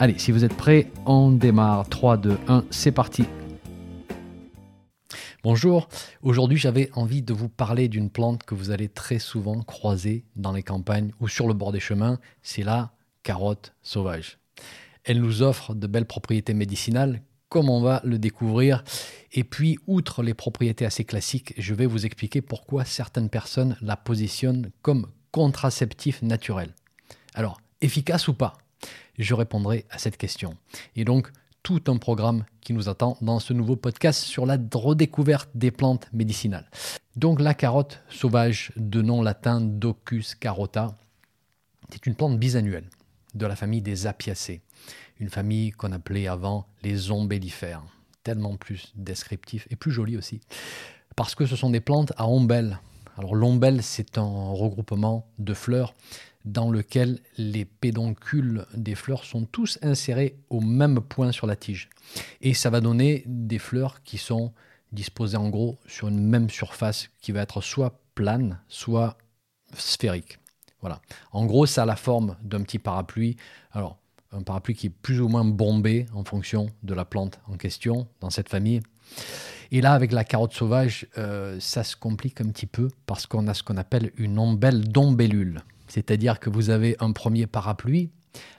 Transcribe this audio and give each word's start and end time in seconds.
Allez, 0.00 0.16
si 0.16 0.30
vous 0.30 0.44
êtes 0.44 0.54
prêts, 0.54 0.92
on 1.06 1.32
démarre. 1.32 1.88
3, 1.88 2.18
2, 2.18 2.38
1, 2.46 2.64
c'est 2.70 2.92
parti. 2.92 3.24
Bonjour, 5.42 5.88
aujourd'hui 6.22 6.56
j'avais 6.56 6.88
envie 6.94 7.20
de 7.20 7.32
vous 7.32 7.48
parler 7.48 7.88
d'une 7.88 8.08
plante 8.08 8.44
que 8.44 8.54
vous 8.54 8.70
allez 8.70 8.88
très 8.88 9.18
souvent 9.18 9.60
croiser 9.62 10.24
dans 10.36 10.52
les 10.52 10.62
campagnes 10.62 11.10
ou 11.18 11.26
sur 11.26 11.48
le 11.48 11.54
bord 11.54 11.72
des 11.72 11.80
chemins, 11.80 12.20
c'est 12.42 12.62
la 12.62 12.92
carotte 13.24 13.74
sauvage. 13.82 14.38
Elle 15.02 15.20
nous 15.20 15.42
offre 15.42 15.74
de 15.74 15.88
belles 15.88 16.06
propriétés 16.06 16.54
médicinales, 16.54 17.20
comme 17.48 17.68
on 17.68 17.80
va 17.80 18.00
le 18.04 18.20
découvrir. 18.20 18.84
Et 19.32 19.42
puis, 19.42 19.78
outre 19.88 20.22
les 20.22 20.34
propriétés 20.34 20.86
assez 20.86 21.04
classiques, 21.04 21.54
je 21.58 21.74
vais 21.74 21.86
vous 21.86 22.06
expliquer 22.06 22.40
pourquoi 22.40 22.84
certaines 22.84 23.30
personnes 23.30 23.76
la 23.80 23.96
positionnent 23.96 24.70
comme 24.80 25.08
contraceptif 25.32 26.22
naturel. 26.22 26.72
Alors, 27.34 27.60
efficace 27.80 28.28
ou 28.28 28.34
pas? 28.34 28.58
Je 29.18 29.34
répondrai 29.34 29.84
à 29.90 29.98
cette 29.98 30.16
question. 30.16 30.56
Et 30.96 31.04
donc, 31.04 31.30
tout 31.62 31.82
un 31.88 31.96
programme 31.96 32.44
qui 32.60 32.72
nous 32.72 32.88
attend 32.88 33.18
dans 33.20 33.40
ce 33.40 33.52
nouveau 33.52 33.76
podcast 33.76 34.22
sur 34.22 34.46
la 34.46 34.56
redécouverte 34.72 35.50
des 35.54 35.70
plantes 35.70 36.08
médicinales. 36.12 36.70
Donc 37.16 37.40
la 37.40 37.52
carotte 37.52 38.02
sauvage, 38.08 38.72
de 38.76 39.02
nom 39.02 39.22
latin 39.22 39.60
Docus 39.60 40.34
carota, 40.34 40.96
c'est 41.90 42.06
une 42.06 42.14
plante 42.14 42.38
bisannuelle 42.38 42.88
de 43.34 43.46
la 43.46 43.56
famille 43.56 43.82
des 43.82 44.06
apiacées, 44.06 44.62
une 45.18 45.28
famille 45.28 45.72
qu'on 45.72 45.92
appelait 45.92 46.26
avant 46.26 46.66
les 46.82 47.10
ombellifères, 47.10 47.82
tellement 48.22 48.56
plus 48.56 48.92
descriptif 48.94 49.66
et 49.70 49.76
plus 49.76 49.90
joli 49.90 50.16
aussi, 50.16 50.40
parce 51.16 51.34
que 51.34 51.46
ce 51.46 51.56
sont 51.56 51.70
des 51.70 51.80
plantes 51.80 52.12
à 52.16 52.26
ombelles. 52.26 52.80
Alors 53.18 53.34
l'ombelle, 53.34 53.82
c'est 53.82 54.16
un 54.16 54.50
regroupement 54.52 55.26
de 55.38 55.52
fleurs 55.52 55.94
dans 56.44 56.70
lequel 56.70 57.18
les 57.36 57.64
pédoncules 57.64 58.64
des 58.74 58.94
fleurs 58.94 59.24
sont 59.24 59.44
tous 59.44 59.78
insérés 59.82 60.36
au 60.50 60.60
même 60.60 61.00
point 61.00 61.32
sur 61.32 61.48
la 61.48 61.56
tige. 61.56 61.90
Et 62.40 62.54
ça 62.54 62.70
va 62.70 62.80
donner 62.80 63.24
des 63.26 63.58
fleurs 63.58 64.04
qui 64.04 64.18
sont 64.18 64.52
disposées 64.92 65.36
en 65.36 65.48
gros 65.48 65.76
sur 65.86 66.08
une 66.08 66.20
même 66.20 66.48
surface 66.48 67.10
qui 67.20 67.32
va 67.32 67.42
être 67.42 67.60
soit 67.60 68.00
plane, 68.14 68.60
soit 68.68 69.18
sphérique. 69.74 70.38
Voilà. 70.80 71.00
En 71.32 71.44
gros, 71.44 71.66
ça 71.66 71.82
a 71.82 71.86
la 71.86 71.96
forme 71.96 72.36
d'un 72.42 72.62
petit 72.62 72.78
parapluie. 72.78 73.36
Alors, 73.72 73.98
un 74.30 74.42
parapluie 74.42 74.76
qui 74.76 74.86
est 74.86 74.90
plus 74.90 75.20
ou 75.20 75.28
moins 75.28 75.44
bombé 75.44 76.06
en 76.14 76.22
fonction 76.22 76.68
de 76.84 76.94
la 76.94 77.04
plante 77.04 77.40
en 77.48 77.56
question 77.56 78.06
dans 78.20 78.30
cette 78.30 78.48
famille. 78.48 78.80
Et 79.70 79.80
là, 79.80 79.92
avec 79.92 80.12
la 80.12 80.24
carotte 80.24 80.54
sauvage, 80.54 81.06
euh, 81.18 81.58
ça 81.60 81.84
se 81.84 81.94
complique 81.94 82.40
un 82.40 82.48
petit 82.48 82.66
peu 82.66 82.88
parce 83.06 83.26
qu'on 83.26 83.46
a 83.48 83.54
ce 83.54 83.62
qu'on 83.62 83.76
appelle 83.76 84.12
une 84.16 84.38
ombelle 84.38 84.88
d'ombellule. 84.88 85.62
C'est-à-dire 85.88 86.40
que 86.40 86.50
vous 86.50 86.70
avez 86.70 86.96
un 87.00 87.12
premier 87.12 87.46
parapluie 87.46 88.10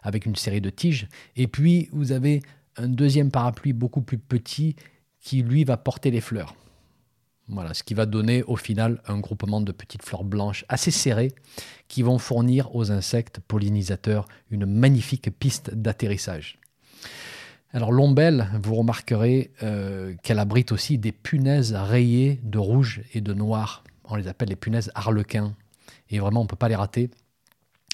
avec 0.04 0.26
une 0.26 0.36
série 0.36 0.62
de 0.62 0.70
tiges, 0.70 1.08
et 1.36 1.48
puis 1.48 1.90
vous 1.92 2.12
avez 2.12 2.42
un 2.76 2.88
deuxième 2.88 3.32
parapluie 3.32 3.74
beaucoup 3.74 4.02
plus 4.02 4.18
petit 4.18 4.76
qui, 5.22 5.42
lui, 5.44 5.64
va 5.64 5.78
porter 5.78 6.12
les 6.12 6.22
fleurs. 6.22 6.56
Voilà, 7.48 7.74
ce 7.74 7.84
qui 7.84 7.96
va 7.96 8.06
donner 8.06 8.44
au 8.44 8.56
final 8.56 9.02
un 9.08 9.20
groupement 9.20 9.60
de 9.60 9.72
petites 9.72 10.04
fleurs 10.04 10.24
blanches 10.24 10.66
assez 10.70 10.92
serrées 10.92 11.32
qui 11.88 12.04
vont 12.04 12.20
fournir 12.20 12.76
aux 12.76 12.92
insectes 12.92 13.40
pollinisateurs 13.40 14.28
une 14.52 14.68
magnifique 14.68 15.32
piste 15.40 15.74
d'atterrissage. 15.74 16.60
Alors 17.72 17.92
l'ombelle, 17.92 18.48
vous 18.64 18.74
remarquerez 18.74 19.52
euh, 19.62 20.16
qu'elle 20.24 20.40
abrite 20.40 20.72
aussi 20.72 20.98
des 20.98 21.12
punaises 21.12 21.74
rayées 21.74 22.40
de 22.44 22.58
rouge 22.58 23.02
et 23.14 23.22
de 23.22 23.34
noir. 23.34 23.84
On 24.06 24.16
les 24.16 24.28
appelle 24.28 24.50
les 24.50 24.56
punaises 24.56 24.92
harlequins. 24.96 25.54
Et 26.10 26.18
vraiment, 26.18 26.42
on 26.42 26.44
ne 26.44 26.50
peut 26.50 26.56
pas 26.56 26.70
les 26.70 26.76
rater 26.76 27.12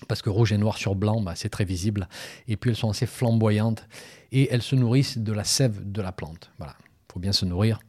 parce 0.07 0.21
que 0.21 0.29
rouge 0.29 0.53
et 0.53 0.57
noir 0.57 0.77
sur 0.77 0.95
blanc, 0.95 1.21
bah, 1.21 1.33
c'est 1.35 1.49
très 1.49 1.65
visible. 1.65 2.07
Et 2.47 2.55
puis 2.55 2.69
elles 2.69 2.75
sont 2.75 2.89
assez 2.89 3.05
flamboyantes 3.05 3.87
et 4.31 4.53
elles 4.53 4.61
se 4.61 4.75
nourrissent 4.75 5.17
de 5.17 5.33
la 5.33 5.43
sève 5.43 5.91
de 5.91 6.01
la 6.01 6.11
plante. 6.11 6.51
Voilà, 6.57 6.75
il 6.79 7.13
faut 7.13 7.19
bien 7.19 7.33
se 7.33 7.45
nourrir. 7.45 7.79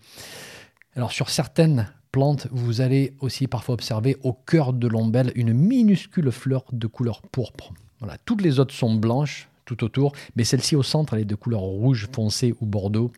Alors 0.97 1.13
sur 1.13 1.31
certaines 1.31 1.93
plantes, 2.11 2.49
vous 2.51 2.81
allez 2.81 3.15
aussi 3.21 3.47
parfois 3.47 3.75
observer 3.75 4.17
au 4.23 4.33
cœur 4.33 4.73
de 4.73 4.89
l'ombelle 4.89 5.33
une 5.35 5.53
minuscule 5.53 6.33
fleur 6.33 6.65
de 6.73 6.87
couleur 6.87 7.23
pourpre. 7.23 7.73
Voilà, 8.01 8.17
toutes 8.25 8.43
les 8.43 8.59
autres 8.59 8.75
sont 8.75 8.95
blanches 8.95 9.49
tout 9.67 9.85
autour, 9.85 10.13
mais 10.35 10.45
celle-ci 10.45 10.77
au 10.77 10.83
centre, 10.83 11.13
elle 11.13 11.21
est 11.21 11.27
de 11.27 11.35
couleur 11.35 11.61
rouge 11.61 12.09
foncé 12.15 12.55
ou 12.61 12.67
bordeaux. 12.67 13.13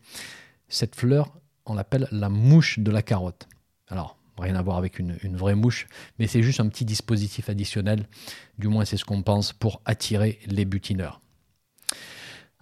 Cette 0.69 0.97
fleur, 0.97 1.33
on 1.67 1.75
l'appelle 1.75 2.09
la 2.11 2.29
mouche 2.29 2.81
de 2.81 2.91
la 2.91 3.03
carotte. 3.03 3.47
Alors, 3.87 4.19
rien 4.39 4.57
à 4.57 4.63
voir 4.63 4.77
avec 4.77 4.99
une, 4.99 5.17
vraie 5.37 5.55
mouche, 5.55 5.87
mais 6.19 6.27
c'est 6.27 6.43
juste 6.43 6.61
un 6.61 6.69
petit 6.69 6.85
dispositif 6.85 7.49
additionnel, 7.49 8.07
du 8.59 8.69
moins 8.69 8.85
c'est 8.85 8.97
ce 8.97 9.05
qu'on 9.05 9.23
pense, 9.23 9.53
pour 9.53 9.81
attirer 9.85 10.39
les 10.47 10.65
butineurs. 10.65 11.21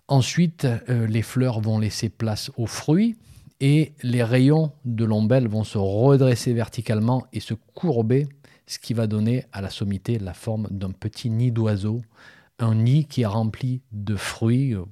Ensuite, 0.08 0.64
euh, 0.88 1.06
les 1.06 1.22
fleurs 1.22 1.60
vont 1.60 1.78
laisser 1.78 2.08
place 2.08 2.50
aux 2.56 2.66
fruits 2.66 3.16
et 3.60 3.94
les 4.02 4.22
rayons 4.22 4.72
de 4.84 5.04
l'ombelle 5.04 5.48
vont 5.48 5.64
se 5.64 5.78
redresser 5.78 6.52
verticalement 6.52 7.26
et 7.32 7.40
se 7.40 7.54
courber, 7.54 8.28
ce 8.66 8.78
qui 8.78 8.94
va 8.94 9.06
donner 9.06 9.44
à 9.52 9.60
la 9.60 9.70
sommité 9.70 10.18
la 10.18 10.34
forme 10.34 10.68
d'un 10.70 10.92
petit 10.92 11.30
nid 11.30 11.50
d'oiseau, 11.50 12.02
un 12.58 12.74
nid 12.74 13.06
qui 13.06 13.22
est 13.22 13.26
rempli 13.26 13.82
de 13.92 14.16
fruits 14.16 14.74
euh, 14.74 14.84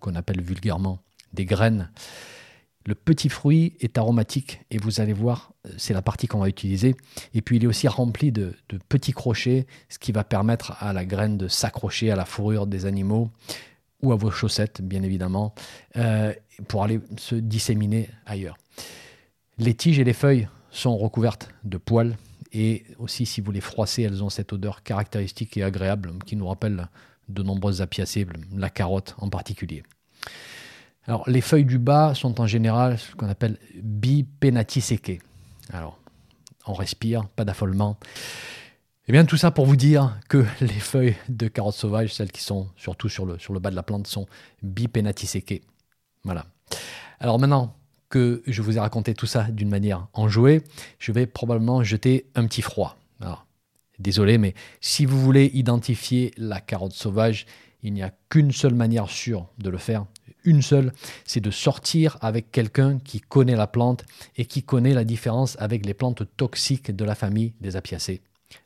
qu'on 0.00 0.14
appelle 0.14 0.40
vulgairement 0.40 1.02
des 1.32 1.44
graines. 1.44 1.90
Le 2.86 2.94
petit 2.94 3.28
fruit 3.28 3.76
est 3.80 3.98
aromatique 3.98 4.62
et 4.70 4.78
vous 4.78 5.00
allez 5.00 5.12
voir, 5.12 5.52
euh, 5.66 5.70
c'est 5.76 5.92
la 5.92 6.02
partie 6.02 6.26
qu'on 6.26 6.38
va 6.38 6.48
utiliser. 6.48 6.96
Et 7.34 7.42
puis 7.42 7.56
il 7.56 7.64
est 7.64 7.66
aussi 7.66 7.88
rempli 7.88 8.32
de, 8.32 8.54
petits 8.88 9.12
crochets, 9.12 9.66
ce 9.88 9.98
qui 9.98 10.12
va 10.12 10.24
permettre 10.24 10.82
à 10.82 10.92
la 10.92 11.04
graine 11.04 11.36
de 11.36 11.48
s'accrocher 11.48 12.10
à 12.10 12.16
la 12.16 12.24
fourrure 12.24 12.66
des 12.66 12.86
animaux 12.86 13.30
ou 14.02 14.12
à 14.12 14.16
vos 14.16 14.30
chaussettes, 14.30 14.80
bien 14.80 15.02
évidemment, 15.02 15.54
euh, 15.96 16.32
pour 16.68 16.84
aller 16.84 17.00
se 17.18 17.34
disséminer 17.34 18.08
ailleurs. 18.24 18.56
Les 19.58 19.74
tiges 19.74 19.98
et 19.98 20.04
les 20.04 20.14
feuilles 20.14 20.48
sont 20.70 20.96
recouvertes 20.96 21.50
de 21.64 21.76
poils 21.76 22.16
et 22.52 22.84
aussi 22.98 23.26
si 23.26 23.42
vous 23.42 23.52
les 23.52 23.60
froissez, 23.60 24.02
elles 24.02 24.24
ont 24.24 24.30
cette 24.30 24.52
odeur 24.52 24.82
caractéristique 24.82 25.56
et 25.58 25.62
agréable 25.62 26.12
qui 26.24 26.34
nous 26.34 26.48
rappelle 26.48 26.88
de 27.32 27.42
nombreuses 27.42 27.82
apiacées, 27.82 28.26
la 28.54 28.70
carotte 28.70 29.14
en 29.18 29.28
particulier. 29.28 29.82
Alors, 31.06 31.28
les 31.28 31.40
feuilles 31.40 31.64
du 31.64 31.78
bas 31.78 32.14
sont 32.14 32.40
en 32.40 32.46
général 32.46 32.98
ce 32.98 33.14
qu'on 33.16 33.28
appelle 33.28 33.58
bipénatisséquées. 33.82 35.20
Alors, 35.72 35.98
on 36.66 36.74
respire, 36.74 37.26
pas 37.28 37.44
d'affolement. 37.44 37.98
Eh 39.08 39.12
bien, 39.12 39.24
tout 39.24 39.36
ça 39.36 39.50
pour 39.50 39.66
vous 39.66 39.76
dire 39.76 40.16
que 40.28 40.44
les 40.60 40.68
feuilles 40.68 41.16
de 41.28 41.48
carottes 41.48 41.74
sauvages, 41.74 42.14
celles 42.14 42.30
qui 42.30 42.42
sont 42.42 42.68
surtout 42.76 43.08
sur 43.08 43.26
le, 43.26 43.58
bas 43.58 43.70
de 43.70 43.76
la 43.76 43.82
plante, 43.82 44.06
sont 44.06 44.26
bipénatisséquées. 44.62 45.62
Voilà. 46.24 46.46
Alors 47.18 47.38
maintenant 47.38 47.74
que 48.08 48.42
je 48.46 48.62
vous 48.62 48.76
ai 48.76 48.80
raconté 48.80 49.14
tout 49.14 49.26
ça 49.26 49.44
d'une 49.44 49.68
manière 49.68 50.06
enjouée, 50.12 50.62
je 50.98 51.12
vais 51.12 51.26
probablement 51.26 51.82
jeter 51.82 52.30
un 52.34 52.46
petit 52.46 52.62
froid. 52.62 52.96
Désolé, 54.00 54.38
mais 54.38 54.54
si 54.80 55.04
vous 55.06 55.20
voulez 55.20 55.50
identifier 55.54 56.32
la 56.36 56.60
carotte 56.60 56.92
sauvage, 56.92 57.46
il 57.82 57.92
n'y 57.92 58.02
a 58.02 58.12
qu'une 58.28 58.52
seule 58.52 58.74
manière 58.74 59.08
sûre 59.08 59.48
de 59.58 59.70
le 59.70 59.78
faire, 59.78 60.06
une 60.44 60.62
seule, 60.62 60.92
c'est 61.24 61.40
de 61.40 61.50
sortir 61.50 62.16
avec 62.20 62.50
quelqu'un 62.50 62.98
qui 62.98 63.20
connaît 63.20 63.56
la 63.56 63.66
plante 63.66 64.04
et 64.36 64.46
qui 64.46 64.62
connaît 64.62 64.94
la 64.94 65.04
différence 65.04 65.56
avec 65.60 65.84
les 65.84 65.94
plantes 65.94 66.22
toxiques 66.36 66.94
de 66.94 67.04
la 67.04 67.14
famille 67.14 67.52
des 67.60 67.76
apiacées, 67.76 68.22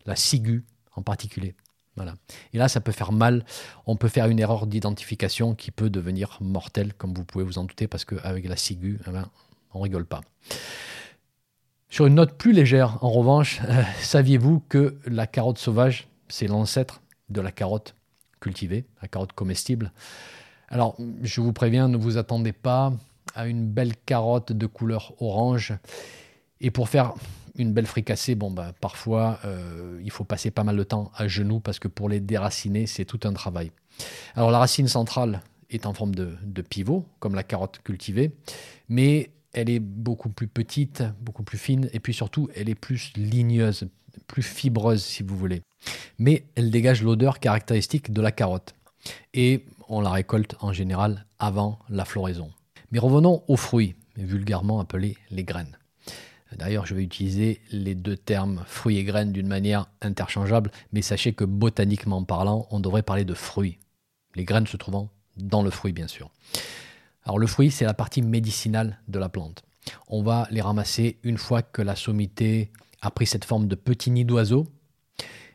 la 0.07 0.17
ciguë 0.17 0.65
en 0.95 1.03
particulier. 1.03 1.55
Voilà. 1.97 2.15
Et 2.53 2.59
là, 2.59 2.69
ça 2.69 2.81
peut 2.81 2.93
faire 2.93 3.13
mal. 3.13 3.45
On 3.87 3.97
peut 3.97 4.09
faire 4.09 4.27
une 4.27 4.41
erreur 4.41 4.67
d'identification 4.67 5.55
qui 5.55 5.71
peut 5.71 5.91
devenir 5.91 6.39
mortelle, 6.41 6.93
comme 6.95 7.15
vous 7.15 7.25
pouvez 7.25 7.45
vous 7.45 7.59
en 7.59 7.65
douter, 7.65 7.87
parce 7.87 8.05
qu'avec 8.05 8.49
la 8.49 8.57
ciguë, 8.57 8.99
eh 9.07 9.11
ben, 9.11 9.29
on 9.73 9.81
rigole 9.81 10.07
pas. 10.07 10.21
Sur 11.91 12.07
une 12.07 12.15
note 12.15 12.37
plus 12.37 12.53
légère, 12.53 12.99
en 13.03 13.11
revanche, 13.11 13.61
euh, 13.69 13.83
saviez-vous 14.01 14.61
que 14.69 14.99
la 15.07 15.27
carotte 15.27 15.59
sauvage, 15.59 16.09
c'est 16.29 16.49
l'ancêtre 16.49 17.03
de 17.29 17.41
la 17.41 17.53
carotte 17.53 17.95
cultivée, 18.41 18.85
la 19.01 19.09
carotte 19.09 19.33
comestible? 19.33 19.93
Alors, 20.69 20.97
je 21.23 21.41
vous 21.41 21.53
préviens, 21.53 21.89
ne 21.89 21.97
vous 21.97 22.17
attendez 22.17 22.53
pas 22.53 22.93
à 23.35 23.47
une 23.47 23.69
belle 23.69 23.95
carotte 23.97 24.53
de 24.53 24.67
couleur 24.67 25.15
orange. 25.21 25.75
Et 26.61 26.71
pour 26.71 26.89
faire 26.89 27.15
une 27.57 27.73
belle 27.73 27.87
fricassée, 27.87 28.35
bon, 28.35 28.51
bah, 28.51 28.73
parfois, 28.81 29.39
euh, 29.45 30.01
il 30.03 30.11
faut 30.11 30.25
passer 30.25 30.51
pas 30.51 30.65
mal 30.65 30.77
de 30.77 30.83
temps 30.83 31.13
à 31.15 31.29
genoux 31.29 31.61
parce 31.61 31.79
que 31.79 31.89
pour 31.89 32.09
les 32.09 32.21
déraciner, 32.21 32.87
c'est 32.87 33.05
tout 33.05 33.21
un 33.25 33.33
travail. 33.33 33.71
Alors, 34.35 34.51
la 34.51 34.59
racine 34.59 34.89
centrale 34.89 35.43
est 35.71 35.87
en 35.87 35.95
forme 35.95 36.15
de, 36.15 36.35
de 36.43 36.63
pivot, 36.63 37.05
comme 37.21 37.35
la 37.35 37.45
carotte 37.45 37.81
cultivée, 37.85 38.35
mais 38.89 39.31
elle 39.55 39.71
est 39.71 39.81
beaucoup 39.81 40.29
plus 40.29 40.49
petite, 40.49 41.03
beaucoup 41.21 41.43
plus 41.43 41.59
fine, 41.59 41.89
et 41.93 42.01
puis 42.01 42.13
surtout, 42.13 42.49
elle 42.55 42.69
est 42.69 42.75
plus 42.75 43.13
ligneuse, 43.17 43.89
plus 44.27 44.43
fibreuse, 44.43 45.03
si 45.03 45.23
vous 45.23 45.37
voulez. 45.37 45.63
Mais 46.19 46.45
elle 46.55 46.71
dégage 46.71 47.03
l'odeur 47.03 47.41
caractéristique 47.41 48.13
de 48.13 48.21
la 48.21 48.33
carotte. 48.33 48.75
Et 49.33 49.65
on 49.89 50.01
la 50.01 50.11
récolte 50.11 50.57
en 50.61 50.73
général 50.73 51.27
avant 51.39 51.79
la 51.89 52.05
floraison. 52.05 52.51
Mais 52.91 52.99
revenons 52.99 53.43
aux 53.49 53.57
fruits, 53.57 53.95
vulgairement 54.17 54.81
appelés 54.81 55.17
les 55.31 55.45
graines. 55.45 55.79
D'ailleurs, 56.57 56.87
je 56.87 56.95
vais 56.95 57.03
utiliser 57.03 57.61
les 57.73 57.95
deux 57.95 58.17
termes 58.17 58.63
fruits 58.67 58.99
et 58.99 59.05
graines 59.05 59.33
d'une 59.33 59.49
manière 59.49 59.87
interchangeable, 60.03 60.71
mais 60.93 61.03
sachez 61.03 61.33
que 61.33 61.45
botaniquement 61.45 62.23
parlant, 62.23 62.69
on 62.71 62.81
devrait 62.81 63.03
parler 63.03 63.25
de 63.25 63.35
fruits. 63.35 63.79
Les 64.37 64.45
graines 64.45 64.67
se 64.67 64.77
trouvant 64.77 65.11
dans 65.37 65.63
le 65.63 65.71
fruit, 65.71 65.93
bien 65.93 66.07
sûr. 66.07 66.31
Alors 67.25 67.39
le 67.39 67.47
fruit, 67.47 67.71
c'est 67.71 67.85
la 67.85 67.95
partie 67.95 68.23
médicinale 68.23 69.01
de 69.09 69.19
la 69.19 69.29
plante. 69.29 69.65
On 70.09 70.23
va 70.23 70.47
les 70.51 70.61
ramasser 70.61 71.19
une 71.23 71.39
fois 71.39 71.63
que 71.63 71.83
la 71.83 71.97
sommité 71.97 72.71
a 73.01 73.11
pris 73.11 73.27
cette 73.27 73.45
forme 73.45 73.67
de 73.69 73.75
petit 73.75 74.11
nid 74.11 74.25
d'oiseau. 74.25 74.67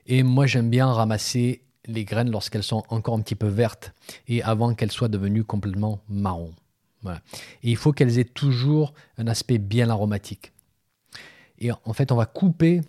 Et 0.05 0.23
moi, 0.23 0.45
j'aime 0.45 0.69
bien 0.69 0.91
ramasser 0.91 1.61
les 1.85 2.05
graines 2.05 2.31
lorsqu'elles 2.31 2.63
sont 2.63 2.83
encore 2.89 3.15
un 3.15 3.21
petit 3.21 3.35
peu 3.35 3.47
vertes 3.47 3.93
et 4.27 4.41
avant 4.43 4.73
qu'elles 4.73 4.91
soient 4.91 5.07
devenues 5.07 5.43
complètement 5.43 5.99
marron. 6.09 6.53
Et 7.05 7.71
il 7.71 7.77
faut 7.77 7.93
qu'elles 7.93 8.19
aient 8.19 8.25
toujours 8.25 8.93
un 9.17 9.27
aspect 9.27 9.57
bien 9.57 9.89
aromatique. 9.89 10.51
Et 11.59 11.71
en 11.71 11.93
fait, 11.93 12.11
on 12.11 12.15
va 12.15 12.25
couper 12.25 12.81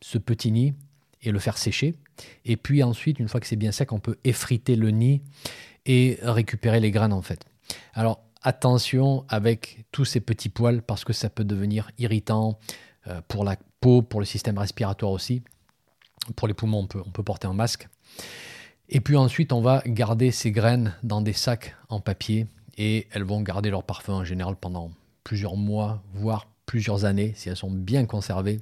ce 0.00 0.18
petit 0.18 0.52
nid 0.52 0.74
et 1.22 1.30
le 1.30 1.38
faire 1.38 1.58
sécher. 1.58 1.94
Et 2.44 2.56
puis 2.56 2.82
ensuite, 2.82 3.18
une 3.18 3.28
fois 3.28 3.40
que 3.40 3.46
c'est 3.46 3.56
bien 3.56 3.72
sec, 3.72 3.92
on 3.92 3.98
peut 3.98 4.18
effriter 4.24 4.76
le 4.76 4.90
nid 4.90 5.22
et 5.86 6.18
récupérer 6.22 6.80
les 6.80 6.90
graines 6.90 7.12
en 7.12 7.22
fait. 7.22 7.46
Alors 7.94 8.20
attention 8.42 9.24
avec 9.28 9.84
tous 9.90 10.04
ces 10.04 10.20
petits 10.20 10.48
poils 10.48 10.82
parce 10.82 11.04
que 11.04 11.12
ça 11.12 11.28
peut 11.28 11.44
devenir 11.44 11.90
irritant 11.98 12.58
euh, 13.08 13.20
pour 13.28 13.44
la 13.44 13.56
peau, 13.80 14.02
pour 14.02 14.20
le 14.20 14.26
système 14.26 14.58
respiratoire 14.58 15.12
aussi. 15.12 15.42
Pour 16.34 16.48
les 16.48 16.54
poumons, 16.54 16.80
on 16.80 16.86
peut, 16.86 17.22
porter 17.22 17.46
un 17.46 17.54
masque. 17.54 17.88
Et 18.88 19.00
puis 19.00 19.16
ensuite, 19.16 19.52
on 19.52 19.60
va 19.60 19.82
garder 19.86 20.30
ces 20.30 20.50
graines 20.50 20.94
dans 21.02 21.20
des 21.20 21.32
sacs 21.32 21.76
en 21.88 22.00
papier 22.00 22.46
et 22.78 23.06
elles 23.10 23.24
vont 23.24 23.40
garder 23.40 23.70
leur 23.70 23.84
parfum 23.84 24.14
en 24.14 24.24
général 24.24 24.56
pendant 24.56 24.90
plusieurs 25.24 25.56
mois, 25.56 26.02
voire 26.14 26.48
plusieurs 26.66 27.04
années, 27.04 27.32
si 27.36 27.48
elles 27.48 27.56
sont 27.56 27.70
bien 27.70 28.06
conservées. 28.06 28.60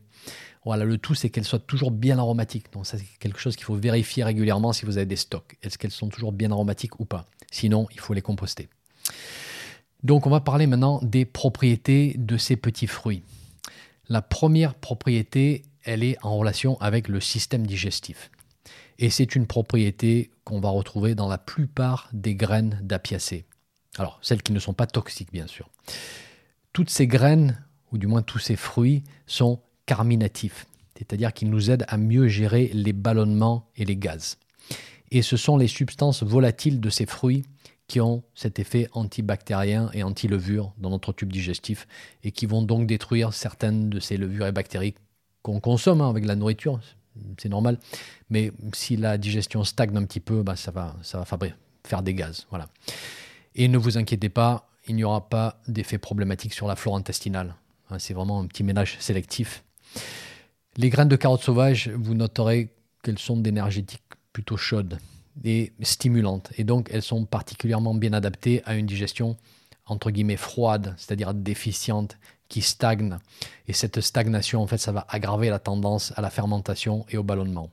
Voilà, 0.64 0.84
le 0.84 0.96
tout, 0.96 1.14
c'est 1.14 1.28
qu'elles 1.28 1.44
soient 1.44 1.58
toujours 1.58 1.90
bien 1.90 2.18
aromatiques. 2.18 2.72
Donc, 2.72 2.86
ça, 2.86 2.96
c'est 2.96 3.04
quelque 3.18 3.38
chose 3.38 3.56
qu'il 3.56 3.64
faut 3.64 3.74
vérifier 3.74 4.24
régulièrement 4.24 4.72
si 4.72 4.86
vous 4.86 4.96
avez 4.96 5.06
des 5.06 5.16
stocks. 5.16 5.56
Est-ce 5.62 5.76
qu'elles 5.76 5.90
sont 5.90 6.08
toujours 6.08 6.32
bien 6.32 6.50
aromatiques 6.50 7.00
ou 7.00 7.04
pas? 7.04 7.26
Sinon, 7.50 7.86
il 7.92 8.00
faut 8.00 8.14
les 8.14 8.22
composter. 8.22 8.68
Donc, 10.02 10.26
on 10.26 10.30
va 10.30 10.40
parler 10.40 10.66
maintenant 10.66 11.00
des 11.02 11.24
propriétés 11.24 12.14
de 12.18 12.36
ces 12.36 12.56
petits 12.56 12.86
fruits. 12.86 13.22
La 14.08 14.20
première 14.20 14.74
propriété, 14.74 15.62
elle 15.82 16.02
est 16.02 16.18
en 16.22 16.36
relation 16.36 16.78
avec 16.80 17.08
le 17.08 17.20
système 17.20 17.66
digestif. 17.66 18.30
Et 18.98 19.10
c'est 19.10 19.34
une 19.34 19.46
propriété 19.46 20.30
qu'on 20.44 20.60
va 20.60 20.68
retrouver 20.68 21.14
dans 21.14 21.28
la 21.28 21.38
plupart 21.38 22.08
des 22.12 22.34
graines 22.34 22.78
d'apiacées. 22.82 23.44
Alors, 23.96 24.18
celles 24.22 24.42
qui 24.42 24.52
ne 24.52 24.58
sont 24.58 24.74
pas 24.74 24.86
toxiques, 24.86 25.32
bien 25.32 25.46
sûr. 25.46 25.70
Toutes 26.72 26.90
ces 26.90 27.06
graines, 27.06 27.64
ou 27.92 27.98
du 27.98 28.06
moins 28.06 28.22
tous 28.22 28.38
ces 28.38 28.56
fruits, 28.56 29.04
sont 29.26 29.60
carminatifs, 29.86 30.66
c'est-à-dire 30.96 31.32
qu'ils 31.32 31.50
nous 31.50 31.70
aident 31.70 31.84
à 31.88 31.96
mieux 31.96 32.28
gérer 32.28 32.70
les 32.72 32.92
ballonnements 32.92 33.70
et 33.76 33.84
les 33.84 33.96
gaz. 33.96 34.38
Et 35.10 35.22
ce 35.22 35.36
sont 35.36 35.56
les 35.56 35.68
substances 35.68 36.22
volatiles 36.22 36.80
de 36.80 36.90
ces 36.90 37.06
fruits 37.06 37.44
qui 37.86 38.00
ont 38.00 38.22
cet 38.34 38.58
effet 38.58 38.88
antibactérien 38.92 39.90
et 39.92 40.02
anti-levure 40.02 40.72
dans 40.78 40.90
notre 40.90 41.12
tube 41.12 41.32
digestif 41.32 41.86
et 42.22 42.32
qui 42.32 42.46
vont 42.46 42.62
donc 42.62 42.86
détruire 42.86 43.34
certaines 43.34 43.90
de 43.90 44.00
ces 44.00 44.16
levures 44.16 44.46
et 44.46 44.52
bactéries 44.52 44.94
qu'on 45.42 45.60
consomme 45.60 46.00
hein, 46.00 46.08
avec 46.08 46.24
la 46.24 46.36
nourriture, 46.36 46.80
c'est 47.38 47.48
normal. 47.48 47.78
Mais 48.30 48.52
si 48.72 48.96
la 48.96 49.18
digestion 49.18 49.64
stagne 49.64 49.96
un 49.96 50.04
petit 50.04 50.20
peu, 50.20 50.42
bah, 50.42 50.56
ça 50.56 50.70
va, 50.70 50.96
ça 51.02 51.18
va 51.18 51.26
faire 51.84 52.02
des 52.02 52.14
gaz. 52.14 52.46
Voilà. 52.50 52.68
Et 53.54 53.68
ne 53.68 53.76
vous 53.76 53.98
inquiétez 53.98 54.30
pas, 54.30 54.68
il 54.86 54.96
n'y 54.96 55.04
aura 55.04 55.28
pas 55.28 55.60
d'effet 55.68 55.98
problématique 55.98 56.54
sur 56.54 56.66
la 56.66 56.76
flore 56.76 56.96
intestinale. 56.96 57.54
Hein, 57.90 57.98
c'est 57.98 58.14
vraiment 58.14 58.40
un 58.40 58.46
petit 58.46 58.64
ménage 58.64 58.96
sélectif. 59.00 59.62
Les 60.76 60.88
graines 60.88 61.08
de 61.08 61.16
carottes 61.16 61.42
sauvages, 61.42 61.88
vous 61.88 62.14
noterez 62.14 62.70
qu'elles 63.02 63.18
sont 63.18 63.36
d'énergétique 63.36 64.02
plutôt 64.32 64.56
chaudes 64.56 64.98
et 65.42 65.72
stimulantes. 65.82 66.52
Et 66.56 66.64
donc, 66.64 66.88
elles 66.92 67.02
sont 67.02 67.24
particulièrement 67.24 67.94
bien 67.94 68.12
adaptées 68.12 68.62
à 68.64 68.74
une 68.74 68.86
digestion 68.86 69.36
entre 69.86 70.10
guillemets 70.10 70.36
froide, 70.36 70.94
c'est-à-dire 70.96 71.34
déficiente, 71.34 72.16
qui 72.48 72.62
stagne. 72.62 73.18
Et 73.68 73.72
cette 73.72 74.00
stagnation, 74.00 74.62
en 74.62 74.66
fait, 74.66 74.78
ça 74.78 74.92
va 74.92 75.06
aggraver 75.08 75.50
la 75.50 75.58
tendance 75.58 76.12
à 76.16 76.22
la 76.22 76.30
fermentation 76.30 77.04
et 77.10 77.16
au 77.16 77.22
ballonnement. 77.22 77.70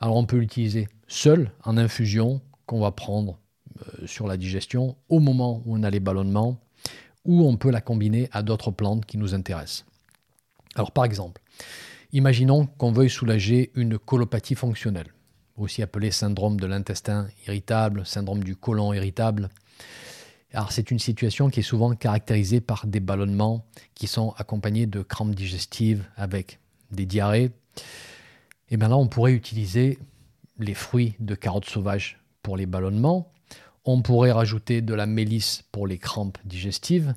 Alors, 0.00 0.16
on 0.16 0.26
peut 0.26 0.36
l'utiliser 0.36 0.88
seul, 1.06 1.50
en 1.64 1.76
infusion, 1.76 2.40
qu'on 2.66 2.80
va 2.80 2.90
prendre 2.90 3.38
euh, 3.80 4.06
sur 4.06 4.26
la 4.26 4.36
digestion 4.36 4.96
au 5.08 5.20
moment 5.20 5.62
où 5.64 5.76
on 5.76 5.82
a 5.82 5.90
les 5.90 6.00
ballonnements, 6.00 6.58
ou 7.24 7.46
on 7.46 7.56
peut 7.56 7.70
la 7.70 7.80
combiner 7.80 8.28
à 8.32 8.42
d'autres 8.42 8.70
plantes 8.70 9.06
qui 9.06 9.16
nous 9.16 9.34
intéressent. 9.34 9.86
Alors, 10.74 10.92
par 10.92 11.04
exemple, 11.04 11.40
imaginons 12.12 12.66
qu'on 12.66 12.92
veuille 12.92 13.10
soulager 13.10 13.70
une 13.74 13.98
colopathie 13.98 14.56
fonctionnelle, 14.56 15.13
aussi 15.56 15.82
appelée 15.82 16.10
syndrome 16.10 16.58
de 16.58 16.66
l'intestin 16.66 17.28
irritable, 17.46 18.06
syndrome 18.06 18.42
du 18.42 18.56
côlon 18.56 18.92
irritable. 18.92 19.48
Alors 20.52 20.72
c'est 20.72 20.90
une 20.90 20.98
situation 20.98 21.50
qui 21.50 21.60
est 21.60 21.64
souvent 21.64 21.94
caractérisée 21.94 22.60
par 22.60 22.86
des 22.86 23.00
ballonnements 23.00 23.64
qui 23.94 24.06
sont 24.06 24.34
accompagnés 24.38 24.86
de 24.86 25.02
crampes 25.02 25.34
digestives 25.34 26.04
avec 26.16 26.60
des 26.90 27.06
diarrhées. 27.06 27.50
Et 28.70 28.76
bien 28.76 28.88
là, 28.88 28.96
on 28.96 29.08
pourrait 29.08 29.32
utiliser 29.32 29.98
les 30.58 30.74
fruits 30.74 31.14
de 31.18 31.34
carottes 31.34 31.68
sauvages 31.68 32.20
pour 32.42 32.56
les 32.56 32.66
ballonnements. 32.66 33.32
On 33.84 34.00
pourrait 34.00 34.32
rajouter 34.32 34.80
de 34.80 34.94
la 34.94 35.06
mélisse 35.06 35.64
pour 35.72 35.86
les 35.86 35.98
crampes 35.98 36.38
digestives. 36.44 37.14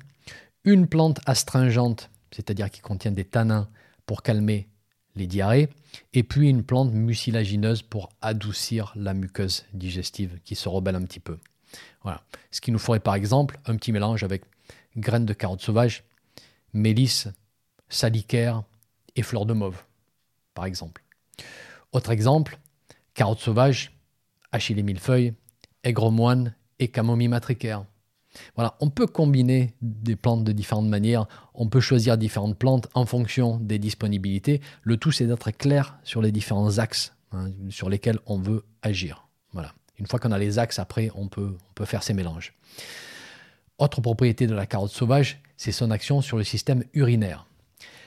Une 0.64 0.86
plante 0.86 1.20
astringente, 1.26 2.10
c'est-à-dire 2.32 2.70
qui 2.70 2.80
contient 2.80 3.12
des 3.12 3.24
tanins 3.24 3.68
pour 4.04 4.22
calmer 4.22 4.68
les 5.18 5.26
diarrhées. 5.26 5.68
Et 6.12 6.22
puis 6.22 6.48
une 6.48 6.62
plante 6.62 6.92
mucilagineuse 6.92 7.82
pour 7.82 8.08
adoucir 8.20 8.92
la 8.96 9.14
muqueuse 9.14 9.64
digestive 9.72 10.38
qui 10.44 10.54
se 10.54 10.68
rebelle 10.68 10.96
un 10.96 11.04
petit 11.04 11.20
peu. 11.20 11.38
Voilà. 12.02 12.22
Ce 12.50 12.60
qui 12.60 12.72
nous 12.72 12.78
ferait 12.78 13.00
par 13.00 13.14
exemple 13.14 13.58
un 13.66 13.76
petit 13.76 13.92
mélange 13.92 14.22
avec 14.22 14.42
graines 14.96 15.26
de 15.26 15.32
carottes 15.32 15.60
sauvages, 15.60 16.04
mélisse, 16.72 17.28
salicaire 17.88 18.62
et 19.16 19.22
fleurs 19.22 19.46
de 19.46 19.52
mauve, 19.52 19.82
par 20.54 20.64
exemple. 20.64 21.02
Autre 21.92 22.10
exemple, 22.10 22.58
carottes 23.14 23.40
sauvages, 23.40 23.92
achillée 24.52 24.82
millefeuille, 24.82 25.34
aigre 25.84 26.10
moine 26.10 26.54
et 26.78 26.88
camomille 26.88 27.28
matricaire. 27.28 27.84
On 28.80 28.90
peut 28.90 29.06
combiner 29.06 29.74
des 29.82 30.16
plantes 30.16 30.44
de 30.44 30.52
différentes 30.52 30.88
manières, 30.88 31.26
on 31.54 31.68
peut 31.68 31.80
choisir 31.80 32.18
différentes 32.18 32.56
plantes 32.56 32.88
en 32.94 33.06
fonction 33.06 33.58
des 33.58 33.78
disponibilités. 33.78 34.60
Le 34.82 34.96
tout, 34.96 35.12
c'est 35.12 35.26
d'être 35.26 35.50
clair 35.50 35.98
sur 36.02 36.22
les 36.22 36.32
différents 36.32 36.78
axes 36.78 37.14
hein, 37.32 37.50
sur 37.70 37.88
lesquels 37.88 38.18
on 38.26 38.38
veut 38.38 38.64
agir. 38.82 39.28
Voilà. 39.52 39.72
Une 39.98 40.06
fois 40.06 40.18
qu'on 40.20 40.32
a 40.32 40.38
les 40.38 40.58
axes, 40.58 40.78
après, 40.78 41.10
on 41.14 41.28
peut, 41.28 41.56
on 41.70 41.72
peut 41.74 41.84
faire 41.84 42.02
ces 42.02 42.14
mélanges. 42.14 42.54
Autre 43.78 44.00
propriété 44.00 44.46
de 44.46 44.54
la 44.54 44.66
carotte 44.66 44.90
sauvage, 44.90 45.40
c'est 45.56 45.72
son 45.72 45.90
action 45.90 46.20
sur 46.20 46.36
le 46.36 46.44
système 46.44 46.84
urinaire. 46.94 47.46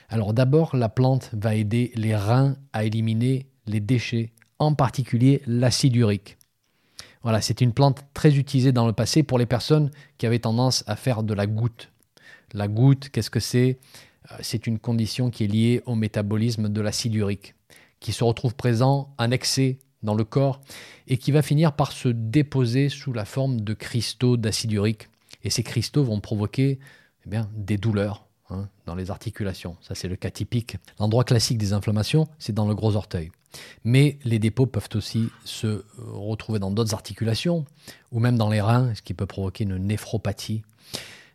Alors 0.08 0.34
d'abord, 0.34 0.76
la 0.76 0.88
plante 0.88 1.30
va 1.32 1.54
aider 1.54 1.92
les 1.94 2.14
reins 2.14 2.56
à 2.72 2.84
éliminer 2.84 3.46
les 3.66 3.80
déchets, 3.80 4.32
en 4.58 4.74
particulier 4.74 5.42
l'acide 5.46 5.96
urique. 5.96 6.36
C'est 7.40 7.60
une 7.60 7.72
plante 7.72 8.04
très 8.14 8.36
utilisée 8.36 8.72
dans 8.72 8.86
le 8.86 8.92
passé 8.92 9.22
pour 9.22 9.38
les 9.38 9.46
personnes 9.46 9.90
qui 10.18 10.26
avaient 10.26 10.40
tendance 10.40 10.84
à 10.86 10.96
faire 10.96 11.22
de 11.22 11.34
la 11.34 11.46
goutte. 11.46 11.90
La 12.52 12.68
goutte, 12.68 13.08
qu'est-ce 13.10 13.30
que 13.30 13.40
c'est? 13.40 13.78
Euh, 14.30 14.36
C'est 14.40 14.66
une 14.66 14.78
condition 14.78 15.30
qui 15.30 15.44
est 15.44 15.48
liée 15.48 15.82
au 15.86 15.94
métabolisme 15.94 16.68
de 16.68 16.80
l'acide 16.80 17.14
urique, 17.14 17.54
qui 18.00 18.12
se 18.12 18.24
retrouve 18.24 18.54
présent 18.54 19.14
en 19.18 19.30
excès 19.30 19.78
dans 20.02 20.14
le 20.14 20.24
corps 20.24 20.60
et 21.06 21.16
qui 21.16 21.32
va 21.32 21.42
finir 21.42 21.74
par 21.74 21.92
se 21.92 22.08
déposer 22.08 22.88
sous 22.88 23.12
la 23.12 23.24
forme 23.24 23.60
de 23.60 23.74
cristaux 23.74 24.36
d'acide 24.36 24.72
urique. 24.72 25.08
Et 25.44 25.50
ces 25.50 25.62
cristaux 25.62 26.04
vont 26.04 26.20
provoquer 26.20 26.78
eh 27.24 27.28
bien, 27.28 27.48
des 27.54 27.78
douleurs 27.78 28.26
hein, 28.50 28.68
dans 28.86 28.94
les 28.94 29.10
articulations. 29.10 29.76
Ça, 29.80 29.94
c'est 29.94 30.08
le 30.08 30.16
cas 30.16 30.30
typique. 30.30 30.76
L'endroit 30.98 31.24
classique 31.24 31.58
des 31.58 31.72
inflammations, 31.72 32.26
c'est 32.38 32.54
dans 32.54 32.66
le 32.66 32.74
gros 32.74 32.96
orteil. 32.96 33.30
Mais 33.84 34.18
les 34.24 34.38
dépôts 34.38 34.66
peuvent 34.66 34.88
aussi 34.94 35.28
se 35.44 35.84
retrouver 35.98 36.58
dans 36.58 36.70
d'autres 36.70 36.94
articulations 36.94 37.64
ou 38.10 38.20
même 38.20 38.36
dans 38.36 38.50
les 38.50 38.60
reins, 38.60 38.94
ce 38.94 39.02
qui 39.02 39.14
peut 39.14 39.26
provoquer 39.26 39.64
une 39.64 39.76
néphropathie. 39.78 40.62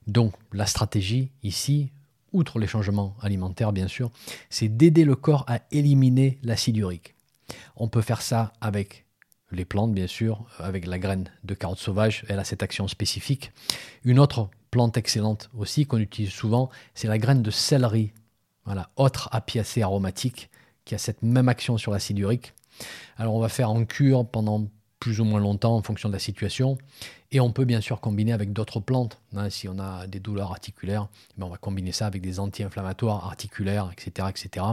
Donc 0.07 0.33
la 0.53 0.65
stratégie 0.65 1.31
ici, 1.43 1.91
outre 2.33 2.59
les 2.59 2.67
changements 2.67 3.15
alimentaires 3.21 3.73
bien 3.73 3.87
sûr, 3.87 4.11
c'est 4.49 4.69
d'aider 4.69 5.05
le 5.05 5.15
corps 5.15 5.43
à 5.47 5.59
éliminer 5.71 6.37
l'acide 6.43 6.77
urique. 6.77 7.15
On 7.75 7.87
peut 7.87 8.01
faire 8.01 8.21
ça 8.21 8.53
avec 8.61 9.05
les 9.51 9.65
plantes, 9.65 9.93
bien 9.93 10.07
sûr, 10.07 10.45
avec 10.59 10.85
la 10.85 10.99
graine 10.99 11.29
de 11.43 11.53
carotte 11.53 11.79
sauvage, 11.79 12.25
elle 12.27 12.39
a 12.39 12.43
cette 12.43 12.63
action 12.63 12.87
spécifique. 12.87 13.51
Une 14.03 14.19
autre 14.19 14.49
plante 14.71 14.97
excellente 14.97 15.49
aussi 15.57 15.85
qu'on 15.85 15.99
utilise 15.99 16.31
souvent, 16.31 16.69
c'est 16.93 17.07
la 17.07 17.17
graine 17.17 17.41
de 17.41 17.51
céleri. 17.51 18.11
Voilà, 18.65 18.89
autre 18.97 19.29
apiacée 19.31 19.81
aromatique 19.81 20.49
qui 20.87 20.95
a 20.95 20.97
cette 20.97 21.21
même 21.21 21.49
action 21.49 21.77
sur 21.77 21.91
l'acide 21.91 22.17
urique. 22.17 22.53
Alors 23.17 23.35
on 23.35 23.39
va 23.39 23.49
faire 23.49 23.69
en 23.69 23.83
cure 23.85 24.25
pendant 24.25 24.67
plus 24.99 25.19
ou 25.19 25.25
moins 25.25 25.39
longtemps 25.39 25.75
en 25.75 25.83
fonction 25.83 26.09
de 26.09 26.13
la 26.13 26.19
situation. 26.19 26.77
Et 27.31 27.39
on 27.41 27.51
peut 27.51 27.65
bien 27.65 27.81
sûr 27.81 27.99
combiner 27.99 28.31
avec 28.31 28.53
d'autres 28.53 28.79
plantes. 28.79 29.19
Hein. 29.35 29.49
si 29.49 29.67
on 29.67 29.79
a 29.79 30.07
des 30.07 30.19
douleurs 30.19 30.51
articulaires, 30.51 31.09
ben, 31.37 31.45
on 31.45 31.49
va 31.49 31.57
combiner 31.57 31.91
ça 31.91 32.07
avec 32.07 32.21
des 32.21 32.39
anti-inflammatoires 32.39 33.25
articulaires, 33.25 33.91
etc. 33.91 34.29
etc. 34.29 34.65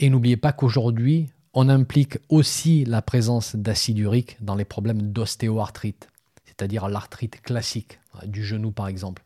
Et 0.00 0.10
n'oubliez 0.10 0.36
pas 0.36 0.52
qu'aujourd'hui, 0.52 1.28
on 1.54 1.68
implique 1.68 2.18
aussi 2.28 2.84
la 2.84 3.00
présence 3.00 3.54
d'acide 3.54 3.98
urique 3.98 4.36
dans 4.40 4.56
les 4.56 4.64
problèmes 4.64 5.12
d'ostéoarthrite, 5.12 6.08
c'est-à-dire 6.44 6.88
l'arthrite 6.88 7.40
classique, 7.40 8.00
hein, 8.14 8.26
du 8.26 8.44
genou 8.44 8.72
par 8.72 8.88
exemple. 8.88 9.22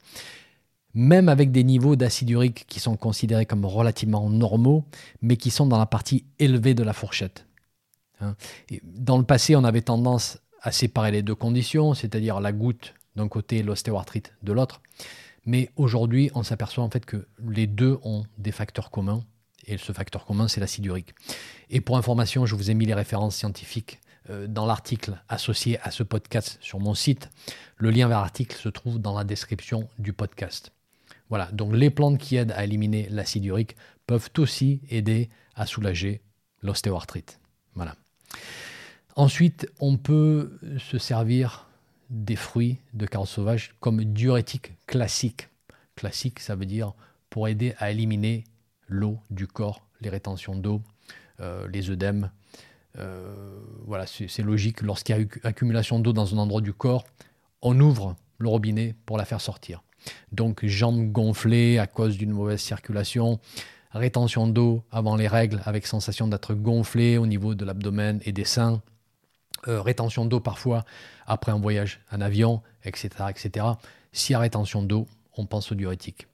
Même 0.95 1.29
avec 1.29 1.53
des 1.53 1.65
niveaux 1.65 1.97
d'acide 1.97 2.31
urique 2.31 2.65
qui 2.69 2.81
sont 2.81 2.97
considérés 2.97 3.47
comme 3.47 3.65
relativement 3.65 4.29
normaux, 4.29 4.85
mais 5.23 5.37
qui 5.37 5.51
sont 5.51 5.67
dans 5.67 5.79
la 5.79 5.87
partie 5.87 6.25
élevée 6.39 6.75
de 6.75 6.83
la 6.83 6.93
fourchette. 6.93 7.47
Hein. 8.21 8.35
Dans 8.83 9.19
le 9.19 9.25
passé, 9.25 9.55
on 9.57 9.65
avait 9.65 9.83
tendance 9.83 10.39
à 10.63 10.73
séparer 10.73 11.11
les 11.11 11.23
deux 11.23 11.35
conditions, 11.35 11.95
c'est-à-dire 11.95 12.41
la 12.41 12.53
goutte 12.53 12.95
d'un 13.17 13.29
côté 13.29 13.59
et 13.59 13.63
l'ostéoarthrite 13.63 14.33
de 14.43 14.53
l'autre. 14.53 14.83
Mais 15.47 15.71
aujourd'hui, 15.77 16.31
on 16.35 16.43
s'aperçoit 16.43 16.85
en 16.85 16.91
fait 16.91 17.07
que 17.07 17.27
les 17.49 17.67
deux 17.67 17.99
ont 18.03 18.25
des 18.39 18.53
facteurs 18.53 18.91
communs. 18.91 19.25
Et 19.67 19.79
ce 19.79 19.93
facteur 19.93 20.25
commun, 20.25 20.49
c'est 20.49 20.61
l'acide 20.61 20.87
urique. 20.87 21.15
Et 21.69 21.81
pour 21.81 21.97
information, 21.97 22.47
je 22.47 22.55
vous 22.55 22.71
ai 22.71 22.75
mis 22.75 22.87
les 22.87 22.95
références 22.95 23.37
scientifiques 23.37 24.01
euh, 24.29 24.47
dans 24.47 24.67
l'article 24.67 25.23
associé 25.29 25.79
à 25.83 25.91
ce 25.91 26.03
podcast 26.03 26.59
sur 26.61 26.81
mon 26.81 26.95
site. 26.95 27.31
Le 27.77 27.91
lien 27.91 28.09
vers 28.09 28.21
l'article 28.21 28.57
se 28.57 28.69
trouve 28.69 28.99
dans 28.99 29.17
la 29.17 29.25
description 29.25 29.89
du 29.99 30.13
podcast. 30.13 30.73
Voilà, 31.31 31.51
donc 31.53 31.75
les 31.75 31.91
plantes 31.91 32.19
qui 32.19 32.37
aident 32.37 32.53
à 32.53 32.65
éliminer 32.65 33.09
l'acide 33.09 33.45
urique 33.45 33.77
peuvent 34.07 34.29
aussi 34.39 34.83
aider 34.91 35.31
à 35.55 35.65
soulager 35.65 36.21
l'ostéoarthrite. 36.63 37.41
Ensuite, 39.17 39.69
on 39.81 39.97
peut 39.97 40.59
se 40.79 40.99
servir 40.99 41.69
des 42.11 42.37
fruits 42.37 42.79
de 42.95 43.07
carotte 43.07 43.29
sauvage 43.29 43.75
comme 43.81 44.03
diurétique 44.05 44.73
classique. 44.87 45.49
Classique, 45.95 46.41
ça 46.41 46.55
veut 46.55 46.67
dire 46.67 46.95
pour 47.29 47.49
aider 47.49 47.75
à 47.79 47.91
éliminer 47.91 48.45
l'eau 48.89 49.19
du 49.31 49.47
corps, 49.47 49.87
les 50.01 50.09
rétentions 50.09 50.57
d'eau, 50.57 50.81
euh, 51.41 51.69
les 51.69 51.91
œdèmes. 51.91 52.31
Euh, 52.99 53.61
voilà, 53.87 54.07
c'est 54.07 54.43
logique. 54.43 54.81
Lorsqu'il 54.81 55.17
y 55.17 55.21
a 55.21 55.49
accumulation 55.49 56.01
d'eau 56.01 56.13
dans 56.13 56.35
un 56.35 56.39
endroit 56.39 56.61
du 56.61 56.73
corps, 56.73 57.05
on 57.63 57.79
ouvre 57.79 58.17
le 58.39 58.49
robinet 58.49 58.95
pour 59.07 59.19
la 59.19 59.25
faire 59.25 59.41
sortir. 59.41 59.83
Donc 60.33 60.65
jambes 60.65 61.11
gonflées 61.11 61.79
à 61.79 61.87
cause 61.87 62.17
d'une 62.17 62.31
mauvaise 62.31 62.61
circulation, 62.61 63.39
rétention 63.93 64.47
d'eau 64.47 64.83
avant 64.91 65.17
les 65.17 65.29
règles 65.29 65.61
avec 65.65 65.87
sensation 65.87 66.29
d'être 66.29 66.55
gonflé 66.55 67.19
au 67.19 67.27
niveau 67.27 67.55
de 67.55 67.65
l'abdomen 67.65 68.21
et 68.25 68.33
des 68.33 68.45
seins, 68.45 68.83
euh, 69.69 69.83
rétention 69.83 70.25
d'eau 70.25 70.41
parfois 70.41 70.85
après 71.27 71.53
un 71.53 71.59
voyage 71.59 72.01
en 72.13 72.21
avion, 72.21 72.63
etc. 72.85 73.09
etc. 73.29 73.67
S'il 74.13 74.33
y 74.33 74.37
a 74.37 74.39
rétention 74.39 74.83
d'eau, 74.83 75.07
on 75.37 75.47
pense 75.47 75.71
au 75.73 75.75
diurétique. 75.75 76.27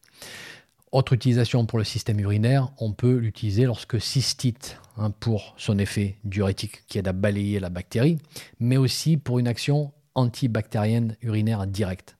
Autre 0.93 1.13
utilisation 1.13 1.67
pour 1.67 1.79
le 1.79 1.85
système 1.85 2.21
urinaire, 2.21 2.71
on 2.79 2.93
peut 2.93 3.17
l'utiliser 3.17 3.65
lorsque 3.65 4.01
cystite, 4.01 4.79
hein, 4.97 5.11
pour 5.11 5.55
son 5.59 5.79
effet 5.79 6.17
diurétique 6.25 6.87
qui 6.87 6.99
aide 6.99 7.09
à 7.09 7.13
balayer 7.13 7.59
la 7.59 7.69
bactérie, 7.69 8.19
mais 8.61 8.77
aussi 8.77 9.17
pour 9.17 9.39
une 9.39 9.49
action 9.49 9.93
antibactérienne 10.15 11.17
urinaire 11.21 11.67
directe. 11.67 12.17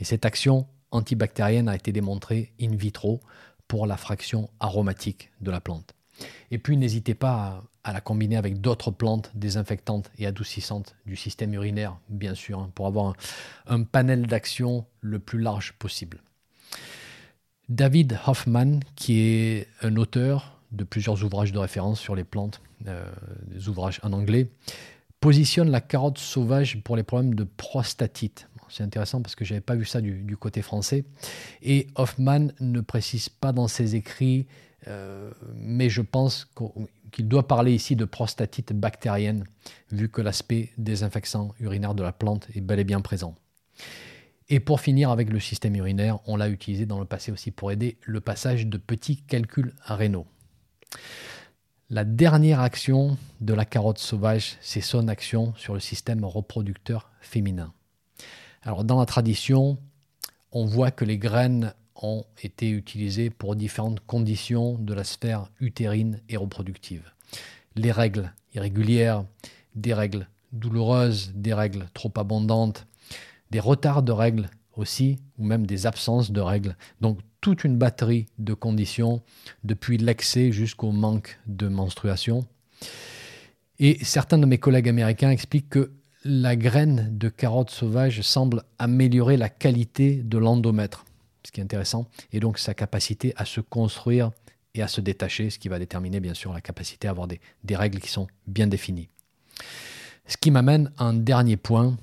Et 0.00 0.04
cette 0.04 0.24
action 0.24 0.66
antibactérienne 0.90 1.68
a 1.68 1.76
été 1.76 1.92
démontrée 1.92 2.52
in 2.60 2.74
vitro 2.74 3.20
pour 3.68 3.86
la 3.86 3.96
fraction 3.96 4.50
aromatique 4.58 5.30
de 5.40 5.50
la 5.50 5.60
plante. 5.60 5.94
Et 6.50 6.58
puis 6.58 6.76
n'hésitez 6.76 7.14
pas 7.14 7.62
à, 7.84 7.92
la 7.92 8.00
combiner 8.00 8.36
avec 8.36 8.60
d'autres 8.60 8.90
plantes 8.90 9.30
désinfectantes 9.34 10.10
et 10.18 10.26
adoucissantes 10.26 10.96
du 11.06 11.16
système 11.16 11.54
urinaire, 11.54 11.96
bien 12.08 12.34
sûr, 12.34 12.58
hein, 12.58 12.70
pour 12.74 12.86
avoir 12.86 13.14
un, 13.66 13.82
panel 13.82 14.26
d'action 14.26 14.84
le 15.00 15.18
plus 15.18 15.40
large 15.40 15.72
possible. 15.78 16.20
David 17.68 18.18
Hoffman, 18.26 18.80
qui 18.96 19.20
est 19.20 19.68
un 19.82 19.96
auteur 19.96 20.60
de 20.72 20.84
plusieurs 20.84 21.24
ouvrages 21.24 21.52
de 21.52 21.58
référence 21.58 22.00
sur 22.00 22.16
les 22.16 22.24
plantes, 22.24 22.60
euh, 22.86 23.04
des 23.46 23.68
ouvrages 23.68 24.00
en 24.02 24.12
anglais, 24.12 24.48
positionne 25.20 25.70
la 25.70 25.80
carotte 25.80 26.18
sauvage 26.18 26.82
pour 26.82 26.96
les 26.96 27.02
problèmes 27.02 27.34
de 27.34 27.44
prostatite. 27.44 28.48
C'est 28.70 28.82
intéressant 28.82 29.20
parce 29.20 29.34
que 29.34 29.44
je 29.44 29.52
n'avais 29.52 29.60
pas 29.60 29.74
vu 29.74 29.84
ça 29.84 30.00
du, 30.00 30.36
côté 30.36 30.62
français. 30.62 31.04
Et 31.62 31.88
Hoffman 31.96 32.48
ne 32.60 32.80
précise 32.80 33.28
pas 33.28 33.52
dans 33.52 33.68
ses 33.68 33.96
écrits, 33.96 34.46
euh, 34.88 35.30
mais 35.54 35.90
je 35.90 36.02
pense 36.02 36.48
qu'il 37.10 37.28
doit 37.28 37.46
parler 37.46 37.74
ici 37.74 37.96
de 37.96 38.04
prostatite 38.04 38.72
bactérienne, 38.72 39.44
vu 39.90 40.08
que 40.08 40.22
l'aspect 40.22 40.70
désinfectant 40.78 41.54
urinaire 41.60 41.94
de 41.94 42.02
la 42.02 42.12
plante 42.12 42.46
est 42.54 42.60
bel 42.60 42.78
et 42.78 42.84
bien 42.84 43.00
présent. 43.00 43.34
Et 44.48 44.58
pour 44.58 44.80
finir 44.80 45.10
avec 45.10 45.30
le 45.30 45.38
système 45.38 45.76
urinaire, 45.76 46.18
on 46.26 46.36
l'a 46.36 46.48
utilisé 46.48 46.86
dans 46.86 46.98
le 46.98 47.04
passé 47.04 47.30
aussi 47.30 47.50
pour 47.52 47.70
aider 47.70 47.98
le 48.02 48.20
passage 48.20 48.66
de 48.66 48.78
petits 48.78 49.16
calculs 49.16 49.74
rénaux. 49.84 50.26
La 51.88 52.04
dernière 52.04 52.60
action 52.60 53.16
de 53.40 53.54
la 53.54 53.64
carotte 53.64 53.98
sauvage, 53.98 54.56
c'est 54.60 54.80
son 54.80 55.08
action 55.08 55.54
sur 55.56 55.74
le 55.74 55.80
système 55.80 56.24
reproducteur 56.24 57.10
féminin. 57.20 57.72
Alors 58.62 58.84
dans 58.84 58.98
la 58.98 59.06
tradition, 59.06 59.78
on 60.52 60.66
voit 60.66 60.90
que 60.90 61.04
les 61.04 61.18
graines 61.18 61.74
ont 62.02 62.24
été 62.42 62.70
utilisées 62.70 63.30
pour 63.30 63.56
différentes 63.56 64.00
conditions 64.00 64.76
de 64.78 64.92
la 64.94 65.04
sphère 65.04 65.50
utérine 65.60 66.20
et 66.28 66.36
reproductive. 66.36 67.10
Les 67.76 67.92
règles 67.92 68.32
irrégulières, 68.54 69.24
des 69.74 69.94
règles 69.94 70.28
douloureuses, 70.52 71.32
des 71.34 71.54
règles 71.54 71.86
trop 71.94 72.12
abondantes, 72.16 72.86
des 73.50 73.60
retards 73.60 74.02
de 74.02 74.12
règles 74.12 74.50
aussi, 74.76 75.18
ou 75.38 75.44
même 75.44 75.66
des 75.66 75.86
absences 75.86 76.30
de 76.30 76.40
règles. 76.40 76.76
Donc 77.00 77.18
toute 77.40 77.64
une 77.64 77.78
batterie 77.78 78.26
de 78.38 78.54
conditions, 78.54 79.22
depuis 79.64 79.96
l'excès 79.96 80.52
jusqu'au 80.52 80.92
manque 80.92 81.38
de 81.46 81.68
menstruation. 81.68 82.46
Et 83.78 84.04
certains 84.04 84.38
de 84.38 84.46
mes 84.46 84.58
collègues 84.58 84.88
américains 84.88 85.30
expliquent 85.30 85.70
que 85.70 85.92
la 86.24 86.56
graine 86.56 87.16
de 87.16 87.28
carotte 87.28 87.70
sauvage 87.70 88.20
semble 88.20 88.62
améliorer 88.78 89.36
la 89.36 89.48
qualité 89.48 90.16
de 90.16 90.38
l'endomètre, 90.38 91.04
ce 91.44 91.50
qui 91.50 91.60
est 91.60 91.64
intéressant, 91.64 92.06
et 92.32 92.40
donc 92.40 92.58
sa 92.58 92.74
capacité 92.74 93.32
à 93.36 93.44
se 93.44 93.60
construire 93.60 94.30
et 94.74 94.82
à 94.82 94.88
se 94.88 95.00
détacher, 95.00 95.50
ce 95.50 95.58
qui 95.58 95.68
va 95.68 95.78
déterminer 95.78 96.20
bien 96.20 96.34
sûr 96.34 96.52
la 96.52 96.60
capacité 96.60 97.08
à 97.08 97.10
avoir 97.10 97.26
des, 97.26 97.40
règles 97.76 98.00
qui 98.00 98.10
sont 98.10 98.26
bien 98.46 98.66
définies. 98.66 99.08
Ce 100.26 100.36
qui 100.36 100.50
m'amène 100.50 100.92
à 100.96 101.04
un 101.04 101.14
dernier 101.14 101.56
point 101.56 101.96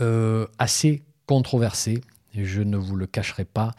euh, 0.00 0.46
assez 0.58 1.02
controversé, 1.26 2.02
je 2.34 2.62
ne 2.62 2.76
vous 2.76 2.96
le 2.96 3.06
cacherai 3.06 3.44
pas, 3.44 3.74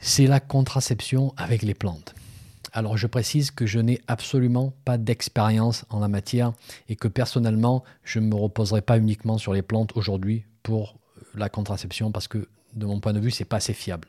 c'est 0.00 0.26
la 0.26 0.40
contraception 0.40 1.32
avec 1.36 1.62
les 1.62 1.74
plantes. 1.74 2.14
Alors 2.76 2.96
je 2.96 3.06
précise 3.06 3.52
que 3.52 3.66
je 3.66 3.78
n'ai 3.78 4.00
absolument 4.08 4.74
pas 4.84 4.98
d'expérience 4.98 5.84
en 5.90 6.00
la 6.00 6.08
matière 6.08 6.52
et 6.88 6.96
que 6.96 7.06
personnellement, 7.06 7.84
je 8.02 8.18
ne 8.18 8.26
me 8.26 8.34
reposerai 8.34 8.82
pas 8.82 8.98
uniquement 8.98 9.38
sur 9.38 9.54
les 9.54 9.62
plantes 9.62 9.96
aujourd'hui 9.96 10.44
pour 10.64 10.96
la 11.36 11.48
contraception 11.48 12.10
parce 12.10 12.26
que 12.26 12.48
de 12.74 12.84
mon 12.84 12.98
point 12.98 13.12
de 13.12 13.20
vue, 13.20 13.30
c'est 13.30 13.44
pas 13.44 13.58
assez 13.58 13.74
fiable. 13.74 14.08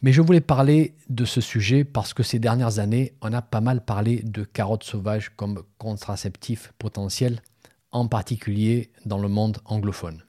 Mais 0.00 0.12
je 0.12 0.22
voulais 0.22 0.40
parler 0.40 0.94
de 1.08 1.24
ce 1.24 1.40
sujet 1.40 1.82
parce 1.82 2.14
que 2.14 2.22
ces 2.22 2.38
dernières 2.38 2.78
années, 2.78 3.14
on 3.20 3.32
a 3.32 3.42
pas 3.42 3.60
mal 3.60 3.84
parlé 3.84 4.22
de 4.22 4.44
carottes 4.44 4.84
sauvages 4.84 5.32
comme 5.34 5.64
contraceptif 5.78 6.72
potentiel, 6.78 7.42
en 7.90 8.06
particulier 8.06 8.92
dans 9.06 9.18
le 9.18 9.28
monde 9.28 9.58
anglophone. 9.64 10.22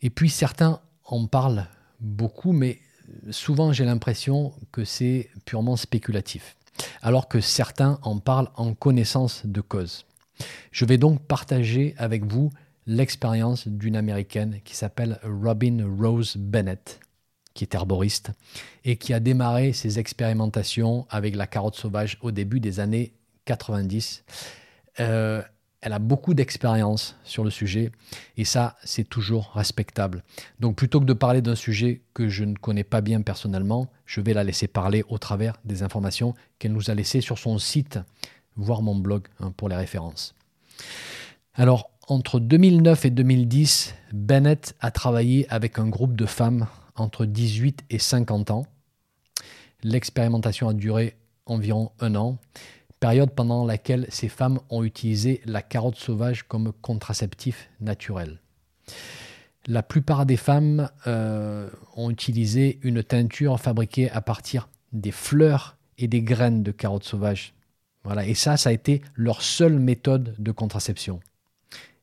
Et 0.00 0.08
puis 0.08 0.30
certains 0.30 0.80
en 1.04 1.26
parlent 1.26 1.66
beaucoup, 2.00 2.52
mais 2.52 2.80
souvent 3.30 3.72
j'ai 3.72 3.84
l'impression 3.84 4.52
que 4.72 4.84
c'est 4.84 5.30
purement 5.44 5.76
spéculatif, 5.76 6.56
alors 7.02 7.28
que 7.28 7.40
certains 7.40 7.98
en 8.02 8.18
parlent 8.18 8.50
en 8.56 8.74
connaissance 8.74 9.42
de 9.44 9.60
cause. 9.60 10.04
Je 10.72 10.84
vais 10.84 10.98
donc 10.98 11.22
partager 11.22 11.94
avec 11.98 12.24
vous 12.24 12.50
l'expérience 12.86 13.68
d'une 13.68 13.96
américaine 13.96 14.60
qui 14.64 14.76
s'appelle 14.76 15.18
Robin 15.22 15.86
Rose 15.98 16.36
Bennett, 16.36 17.00
qui 17.54 17.64
est 17.64 17.74
herboriste, 17.74 18.32
et 18.84 18.96
qui 18.96 19.14
a 19.14 19.20
démarré 19.20 19.72
ses 19.72 19.98
expérimentations 19.98 21.06
avec 21.08 21.36
la 21.36 21.46
carotte 21.46 21.76
sauvage 21.76 22.18
au 22.20 22.30
début 22.30 22.60
des 22.60 22.80
années 22.80 23.14
90. 23.46 24.24
Euh, 25.00 25.42
elle 25.84 25.92
a 25.92 25.98
beaucoup 25.98 26.32
d'expérience 26.32 27.14
sur 27.24 27.44
le 27.44 27.50
sujet 27.50 27.92
et 28.38 28.46
ça, 28.46 28.76
c'est 28.84 29.04
toujours 29.04 29.50
respectable. 29.54 30.24
Donc 30.58 30.76
plutôt 30.76 30.98
que 30.98 31.04
de 31.04 31.12
parler 31.12 31.42
d'un 31.42 31.54
sujet 31.54 32.00
que 32.14 32.26
je 32.26 32.44
ne 32.44 32.54
connais 32.54 32.84
pas 32.84 33.02
bien 33.02 33.20
personnellement, 33.20 33.88
je 34.06 34.22
vais 34.22 34.32
la 34.32 34.44
laisser 34.44 34.66
parler 34.66 35.04
au 35.10 35.18
travers 35.18 35.58
des 35.66 35.82
informations 35.82 36.34
qu'elle 36.58 36.72
nous 36.72 36.90
a 36.90 36.94
laissées 36.94 37.20
sur 37.20 37.38
son 37.38 37.58
site, 37.58 37.98
voire 38.56 38.80
mon 38.80 38.96
blog 38.96 39.28
hein, 39.40 39.52
pour 39.54 39.68
les 39.68 39.76
références. 39.76 40.34
Alors, 41.52 41.90
entre 42.08 42.40
2009 42.40 43.04
et 43.04 43.10
2010, 43.10 43.94
Bennett 44.14 44.74
a 44.80 44.90
travaillé 44.90 45.46
avec 45.50 45.78
un 45.78 45.88
groupe 45.88 46.16
de 46.16 46.26
femmes 46.26 46.66
entre 46.96 47.26
18 47.26 47.84
et 47.90 47.98
50 47.98 48.50
ans. 48.50 48.66
L'expérimentation 49.82 50.66
a 50.70 50.72
duré 50.72 51.14
environ 51.44 51.92
un 52.00 52.14
an, 52.14 52.38
période 53.00 53.30
pendant 53.34 53.64
laquelle 53.64 54.06
ces 54.08 54.28
femmes 54.28 54.60
ont 54.70 54.82
utilisé 54.82 55.42
la 55.44 55.62
carotte 55.62 55.96
sauvage 55.96 56.44
comme 56.44 56.72
contraceptif 56.80 57.68
naturel. 57.80 58.40
La 59.66 59.82
plupart 59.82 60.26
des 60.26 60.36
femmes 60.36 60.90
euh, 61.06 61.70
ont 61.96 62.10
utilisé 62.10 62.78
une 62.82 63.02
teinture 63.02 63.58
fabriquée 63.60 64.10
à 64.10 64.20
partir 64.20 64.68
des 64.92 65.10
fleurs 65.10 65.76
et 65.98 66.06
des 66.06 66.22
graines 66.22 66.62
de 66.62 66.70
carotte 66.70 67.04
sauvage. 67.04 67.54
Voilà, 68.04 68.26
et 68.26 68.34
ça, 68.34 68.56
ça 68.56 68.68
a 68.68 68.72
été 68.72 69.00
leur 69.14 69.40
seule 69.40 69.78
méthode 69.78 70.34
de 70.38 70.52
contraception. 70.52 71.20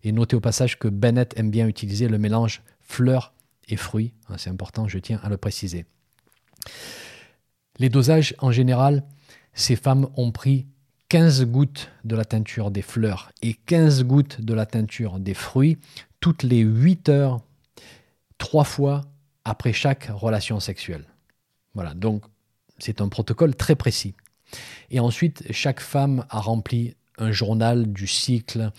Et 0.03 0.11
notez 0.11 0.35
au 0.35 0.39
passage 0.39 0.79
que 0.79 0.87
Bennett 0.87 1.37
aime 1.37 1.51
bien 1.51 1.67
utiliser 1.67 2.07
le 2.07 2.17
mélange 2.17 2.63
fleurs 2.79 3.33
et 3.67 3.75
fruits. 3.75 4.13
Hein, 4.29 4.35
c'est 4.37 4.49
important, 4.49 4.87
je 4.87 4.97
tiens 4.97 5.19
à 5.23 5.29
le 5.29 5.37
préciser. 5.37 5.85
Les 7.77 7.89
dosages, 7.89 8.35
en 8.39 8.51
général, 8.51 9.03
ces 9.53 9.75
femmes 9.75 10.07
ont 10.15 10.31
pris 10.31 10.65
15 11.11 11.43
gouttes 11.47 11.89
de 12.05 12.15
la 12.15 12.23
teinture 12.23 12.71
des 12.71 12.81
fleurs 12.81 13.33
et 13.41 13.53
15 13.53 14.05
gouttes 14.05 14.39
de 14.39 14.53
la 14.53 14.65
teinture 14.65 15.19
des 15.19 15.33
fruits 15.33 15.77
toutes 16.21 16.41
les 16.41 16.61
8 16.61 17.09
heures, 17.09 17.41
trois 18.37 18.63
fois 18.63 19.01
après 19.43 19.73
chaque 19.73 20.05
relation 20.09 20.61
sexuelle. 20.61 21.03
Voilà, 21.73 21.93
donc 21.95 22.23
c'est 22.77 23.01
un 23.01 23.09
protocole 23.09 23.55
très 23.55 23.75
précis. 23.75 24.15
Et 24.89 25.01
ensuite, 25.01 25.43
chaque 25.51 25.81
femme 25.81 26.25
a 26.29 26.39
rempli 26.39 26.95
un 27.17 27.33
journal 27.33 27.91
du 27.91 28.07
cycle. 28.07 28.71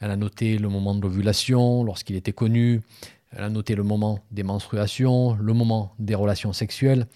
Elle 0.00 0.10
a 0.10 0.16
noté 0.16 0.58
le 0.58 0.68
moment 0.68 0.94
de 0.94 1.00
l'ovulation, 1.00 1.82
lorsqu'il 1.82 2.16
était 2.16 2.34
connu. 2.34 2.82
Elle 3.30 3.44
a 3.44 3.48
noté 3.48 3.74
le 3.74 3.84
moment 3.84 4.18
des 4.30 4.42
menstruations, 4.42 5.34
le 5.40 5.54
moment 5.54 5.94
des 5.98 6.14
relations 6.14 6.52
sexuelles, 6.52 7.06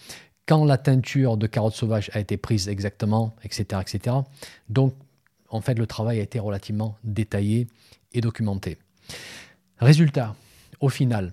quand 0.47 0.65
la 0.65 0.79
teinture 0.79 1.37
de 1.37 1.47
carotte 1.47 1.75
sauvage 1.75 2.11
a 2.13 2.21
été 2.21 2.37
prise 2.37 2.69
exactement, 2.69 3.35
etc., 3.45 3.81
etc. 3.81 4.17
Donc, 4.69 4.95
en 5.49 5.61
fait, 5.61 5.79
le 5.79 5.87
travail 5.87 6.21
a 6.21 6.23
été 6.23 6.39
relativement 6.39 6.97
détaillé 7.05 7.69
et 8.13 8.21
documenté. 8.21 8.79
Résultat, 9.79 10.35
au 10.81 10.89
final, 10.89 11.33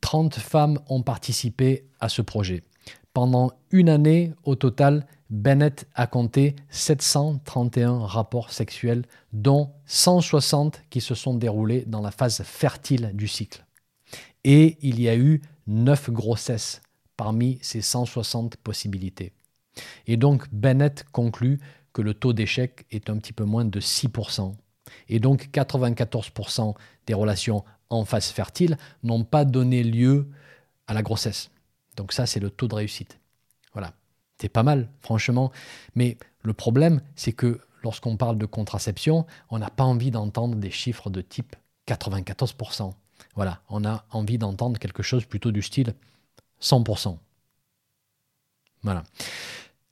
30 0.00 0.34
femmes 0.34 0.78
ont 0.88 1.02
participé 1.02 1.86
à 2.00 2.08
ce 2.08 2.22
projet. 2.22 2.62
Pendant 3.12 3.52
une 3.70 3.88
année, 3.88 4.34
au 4.44 4.56
total, 4.56 5.06
Bennett 5.30 5.88
a 5.94 6.06
compté 6.06 6.54
731 6.70 7.98
rapports 8.06 8.52
sexuels, 8.52 9.04
dont 9.32 9.72
160 9.86 10.82
qui 10.90 11.00
se 11.00 11.14
sont 11.14 11.34
déroulés 11.34 11.84
dans 11.86 12.02
la 12.02 12.10
phase 12.10 12.42
fertile 12.42 13.10
du 13.14 13.26
cycle. 13.26 13.64
Et 14.44 14.76
il 14.82 15.00
y 15.00 15.08
a 15.08 15.16
eu 15.16 15.42
9 15.66 16.10
grossesses 16.10 16.82
parmi 17.16 17.58
ces 17.62 17.80
160 17.80 18.56
possibilités. 18.56 19.32
Et 20.06 20.16
donc 20.16 20.48
Bennett 20.52 21.04
conclut 21.12 21.60
que 21.92 22.02
le 22.02 22.14
taux 22.14 22.32
d'échec 22.32 22.86
est 22.90 23.10
un 23.10 23.18
petit 23.18 23.32
peu 23.32 23.44
moins 23.44 23.64
de 23.64 23.80
6%. 23.80 24.54
Et 25.08 25.18
donc 25.18 25.48
94% 25.52 26.74
des 27.06 27.14
relations 27.14 27.64
en 27.90 28.04
phase 28.04 28.28
fertile 28.28 28.76
n'ont 29.02 29.24
pas 29.24 29.44
donné 29.44 29.82
lieu 29.82 30.28
à 30.86 30.94
la 30.94 31.02
grossesse. 31.02 31.50
Donc 31.96 32.12
ça, 32.12 32.26
c'est 32.26 32.40
le 32.40 32.50
taux 32.50 32.68
de 32.68 32.74
réussite. 32.74 33.18
Voilà. 33.72 33.92
C'est 34.40 34.50
pas 34.50 34.62
mal, 34.62 34.90
franchement. 35.00 35.50
Mais 35.94 36.18
le 36.42 36.52
problème, 36.52 37.00
c'est 37.14 37.32
que 37.32 37.60
lorsqu'on 37.82 38.16
parle 38.16 38.36
de 38.36 38.46
contraception, 38.46 39.26
on 39.48 39.58
n'a 39.58 39.70
pas 39.70 39.84
envie 39.84 40.10
d'entendre 40.10 40.56
des 40.56 40.70
chiffres 40.70 41.08
de 41.08 41.22
type 41.22 41.56
94%. 41.88 42.92
Voilà, 43.34 43.62
on 43.70 43.84
a 43.84 44.04
envie 44.10 44.38
d'entendre 44.38 44.78
quelque 44.78 45.02
chose 45.02 45.24
plutôt 45.24 45.52
du 45.52 45.62
style 45.62 45.94
100%. 46.62 47.18
Voilà. 48.82 49.02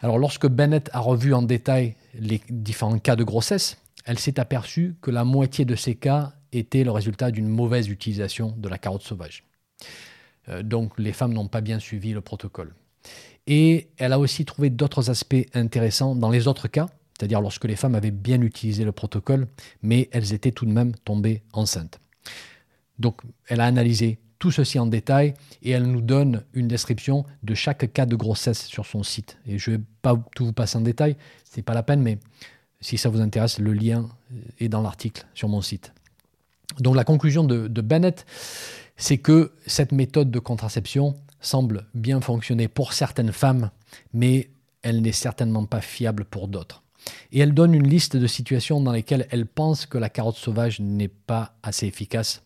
Alors 0.01 0.19
lorsque 0.19 0.47
Bennett 0.47 0.91
a 0.93 1.01
revu 1.01 1.35
en 1.35 1.43
détail 1.43 1.97
les 2.15 2.41
différents 2.51 2.99
cas 2.99 3.17
de 3.17 3.25
grossesse, 3.25 3.79
elle 4.05 4.19
s'est 4.19 4.39
aperçue 4.39 4.97
que 5.01 5.11
la 5.11 5.25
moitié 5.25 5.65
de 5.65 5.75
ces 5.75 5.95
cas 5.95 6.35
étaient 6.53 6.85
le 6.85 6.91
résultat 6.91 7.31
d'une 7.31 7.49
mauvaise 7.49 7.89
utilisation 7.89 8.55
de 8.57 8.69
la 8.69 8.79
carotte 8.79 9.03
sauvage. 9.03 9.45
Euh, 10.49 10.63
donc 10.63 10.99
les 10.99 11.13
femmes 11.13 11.33
n'ont 11.33 11.49
pas 11.49 11.61
bien 11.61 11.79
suivi 11.79 12.13
le 12.13 12.21
protocole. 12.21 12.75
Et 13.47 13.89
elle 13.99 14.13
a 14.13 14.19
aussi 14.19 14.45
trouvé 14.45 14.71
d'autres 14.71 15.11
aspects 15.11 15.47
intéressants 15.55 16.15
dans 16.15 16.31
les 16.31 16.49
autres 16.49 16.69
cas, 16.69 16.87
c'est-à-dire 17.17 17.41
lorsque 17.41 17.65
les 17.65 17.77
femmes 17.77 17.95
avaient 17.95 18.11
bien 18.11 18.41
utilisé 18.41 18.85
le 18.85 18.93
protocole, 18.93 19.49
mais 19.83 20.09
elles 20.13 20.33
étaient 20.33 20.53
tout 20.53 20.67
de 20.67 20.73
même 20.73 20.95
tombées 21.05 21.43
enceintes. 21.53 22.01
Donc 22.99 23.21
elle 23.49 23.61
a 23.61 23.67
analysé 23.67 24.19
tout 24.45 24.51
ceci 24.51 24.79
en 24.79 24.85
détail 24.85 25.33
et 25.63 25.71
elle 25.71 25.85
nous 25.85 26.03
donne 26.03 26.43
une 26.53 26.69
description 26.69 27.25
de 27.45 27.55
chaque 27.55 27.91
cas 27.95 28.05
de 28.05 28.15
grossesse 28.15 28.67
sur 28.67 28.85
son 28.85 29.03
site. 29.03 29.39
Et 29.47 29.57
je 29.57 29.71
ne 29.71 29.77
vais 29.77 29.83
pas 30.03 30.23
tout 30.37 30.45
vous 30.45 30.53
passer 30.53 30.77
en 30.77 30.83
détail, 30.83 31.17
ce 31.51 31.57
n'est 31.57 31.63
pas 31.63 31.73
la 31.73 31.83
peine, 31.83 32.03
mais 32.03 32.19
si 32.83 32.99
ça 32.99 33.09
vous 33.09 33.23
intéresse, 33.23 33.59
le 33.59 33.73
lien 33.73 34.07
est 34.61 34.69
dans 34.69 34.83
l'article 34.83 35.25
sur 35.33 35.49
mon 35.49 35.63
site. 35.63 35.95
Donc 36.79 36.95
la 36.95 37.05
conclusion 37.05 37.43
de, 37.43 37.69
de 37.69 37.81
Bennett, 37.81 38.27
c'est 38.99 39.17
que 39.17 39.51
cette 39.67 39.93
méthode 39.93 40.31
de 40.31 40.39
contraception 40.39 41.17
semble 41.41 41.87
bien 41.95 42.21
fonctionner 42.21 42.69
pour 42.69 42.93
certaines 42.93 43.33
femmes, 43.33 43.71
mais 44.13 44.51
elle 44.83 45.01
n'est 45.01 45.13
certainement 45.13 45.65
pas 45.65 45.81
fiable 45.81 46.27
pour 46.27 46.49
d'autres. 46.49 46.83
Et 47.33 47.39
elle 47.39 47.55
donne 47.55 47.73
une 47.73 47.89
liste 47.89 48.15
de 48.15 48.27
situations 48.27 48.83
dans 48.83 48.93
lesquelles 48.93 49.27
elle 49.31 49.47
pense 49.47 49.87
que 49.87 49.97
la 49.97 50.11
carotte 50.11 50.37
sauvage 50.37 50.81
n'est 50.81 51.09
pas 51.09 51.55
assez 51.63 51.87
efficace 51.87 52.43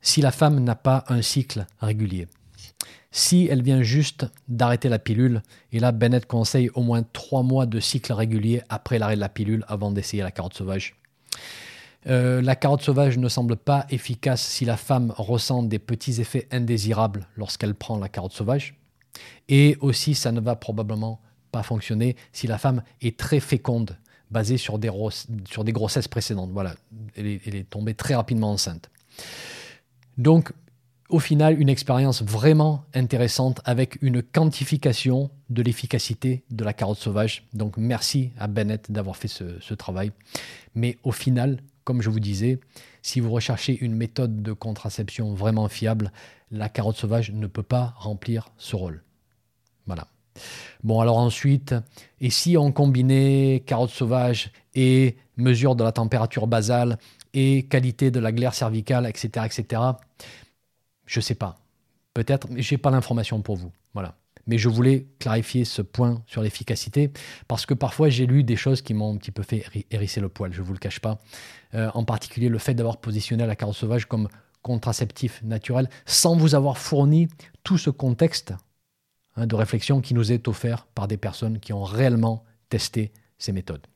si 0.00 0.20
la 0.20 0.30
femme 0.30 0.60
n'a 0.60 0.74
pas 0.74 1.04
un 1.08 1.22
cycle 1.22 1.66
régulier. 1.80 2.26
Si 3.10 3.48
elle 3.50 3.62
vient 3.62 3.82
juste 3.82 4.26
d'arrêter 4.48 4.88
la 4.88 4.98
pilule, 4.98 5.42
et 5.72 5.80
là 5.80 5.90
Bennett 5.92 6.26
conseille 6.26 6.70
au 6.74 6.82
moins 6.82 7.02
trois 7.02 7.42
mois 7.42 7.66
de 7.66 7.80
cycle 7.80 8.12
régulier 8.12 8.62
après 8.68 8.98
l'arrêt 8.98 9.16
de 9.16 9.20
la 9.20 9.28
pilule 9.28 9.64
avant 9.68 9.90
d'essayer 9.90 10.22
la 10.22 10.30
carotte 10.30 10.54
sauvage. 10.54 10.96
Euh, 12.08 12.40
la 12.40 12.54
carotte 12.54 12.82
sauvage 12.82 13.18
ne 13.18 13.28
semble 13.28 13.56
pas 13.56 13.86
efficace 13.90 14.42
si 14.42 14.64
la 14.64 14.76
femme 14.76 15.12
ressent 15.16 15.62
des 15.62 15.78
petits 15.78 16.20
effets 16.20 16.46
indésirables 16.52 17.26
lorsqu'elle 17.36 17.74
prend 17.74 17.98
la 17.98 18.08
carotte 18.08 18.32
sauvage. 18.32 18.74
Et 19.48 19.76
aussi, 19.80 20.14
ça 20.14 20.30
ne 20.30 20.40
va 20.40 20.54
probablement 20.54 21.20
pas 21.50 21.62
fonctionner 21.62 22.16
si 22.32 22.46
la 22.46 22.58
femme 22.58 22.82
est 23.00 23.16
très 23.18 23.40
féconde, 23.40 23.96
basée 24.30 24.58
sur 24.58 24.78
des, 24.78 24.90
grossesses 25.72 26.08
précédentes. 26.08 26.50
Voilà, 26.52 26.74
elle 27.16 27.26
est 27.26 27.68
tombée 27.70 27.94
très 27.94 28.14
rapidement 28.14 28.52
enceinte. 28.52 28.90
Donc, 30.18 30.52
au 31.08 31.20
final, 31.20 31.60
une 31.60 31.68
expérience 31.68 32.22
vraiment 32.22 32.84
intéressante 32.94 33.60
avec 33.64 34.00
une 34.02 34.22
quantification 34.22 35.30
de 35.50 35.62
l'efficacité 35.62 36.42
de 36.50 36.64
la 36.64 36.72
carotte 36.72 36.98
sauvage. 36.98 37.44
Donc, 37.52 37.76
merci 37.76 38.32
à 38.38 38.48
Bennett 38.48 38.90
d'avoir 38.90 39.16
fait 39.16 39.28
ce, 39.28 39.74
travail. 39.74 40.10
Mais 40.74 40.98
au 41.04 41.12
final, 41.12 41.60
comme 41.84 42.02
je 42.02 42.10
vous 42.10 42.20
disais, 42.20 42.58
si 43.02 43.20
vous 43.20 43.30
recherchez 43.30 43.78
une 43.78 43.94
méthode 43.94 44.42
de 44.42 44.52
contraception 44.52 45.32
vraiment 45.34 45.68
fiable, 45.68 46.10
la 46.50 46.68
carotte 46.68 46.96
sauvage 46.96 47.30
ne 47.30 47.46
peut 47.46 47.62
pas 47.62 47.94
remplir 47.96 48.50
ce 48.58 48.74
rôle. 48.74 49.02
Voilà. 49.86 50.08
Bon, 50.82 51.00
alors 51.00 51.18
ensuite, 51.18 51.74
et 52.20 52.30
si 52.30 52.56
on 52.56 52.72
combinait 52.72 53.62
carotte 53.64 53.90
sauvage 53.90 54.50
et 54.74 55.16
mesure 55.36 55.76
de 55.76 55.84
la 55.84 55.92
température 55.92 56.46
basale 56.46 56.98
et 57.32 57.64
qualité 57.64 58.10
de 58.10 58.18
la 58.18 58.32
glaire 58.32 58.54
cervicale, 58.54 59.06
etc., 59.06 59.46
etc., 59.46 59.82
je 61.06 61.18
ne 61.18 61.22
sais 61.22 61.34
pas. 61.34 61.58
Peut-être, 62.14 62.48
mais 62.50 62.62
je 62.62 62.74
n'ai 62.74 62.78
pas 62.78 62.90
l'information 62.90 63.40
pour 63.42 63.56
vous. 63.56 63.72
Voilà. 63.94 64.16
Mais 64.46 64.58
je 64.58 64.68
voulais 64.68 65.06
clarifier 65.18 65.64
ce 65.64 65.82
point 65.82 66.22
sur 66.26 66.42
l'efficacité 66.42 67.10
parce 67.48 67.66
que 67.66 67.74
parfois 67.74 68.08
j'ai 68.08 68.26
lu 68.26 68.44
des 68.44 68.56
choses 68.56 68.80
qui 68.80 68.94
m'ont 68.94 69.14
un 69.14 69.16
petit 69.16 69.32
peu 69.32 69.42
fait 69.42 69.64
hérisser 69.90 70.20
le 70.20 70.28
poil, 70.28 70.52
je 70.52 70.60
ne 70.60 70.66
vous 70.66 70.72
le 70.72 70.78
cache 70.78 71.00
pas. 71.00 71.18
Euh, 71.74 71.90
en 71.94 72.04
particulier 72.04 72.48
le 72.48 72.58
fait 72.58 72.74
d'avoir 72.74 72.98
positionné 72.98 73.44
la 73.44 73.56
carotte 73.56 73.74
sauvage 73.74 74.06
comme 74.06 74.28
contraceptif 74.62 75.42
naturel 75.42 75.88
sans 76.06 76.36
vous 76.36 76.54
avoir 76.54 76.78
fourni 76.78 77.28
tout 77.64 77.76
ce 77.76 77.90
contexte 77.90 78.54
hein, 79.36 79.46
de 79.46 79.54
réflexion 79.56 80.00
qui 80.00 80.14
nous 80.14 80.30
est 80.30 80.46
offert 80.48 80.86
par 80.94 81.08
des 81.08 81.16
personnes 81.16 81.58
qui 81.58 81.72
ont 81.72 81.84
réellement 81.84 82.44
testé 82.68 83.12
ces 83.38 83.52
méthodes. 83.52 83.86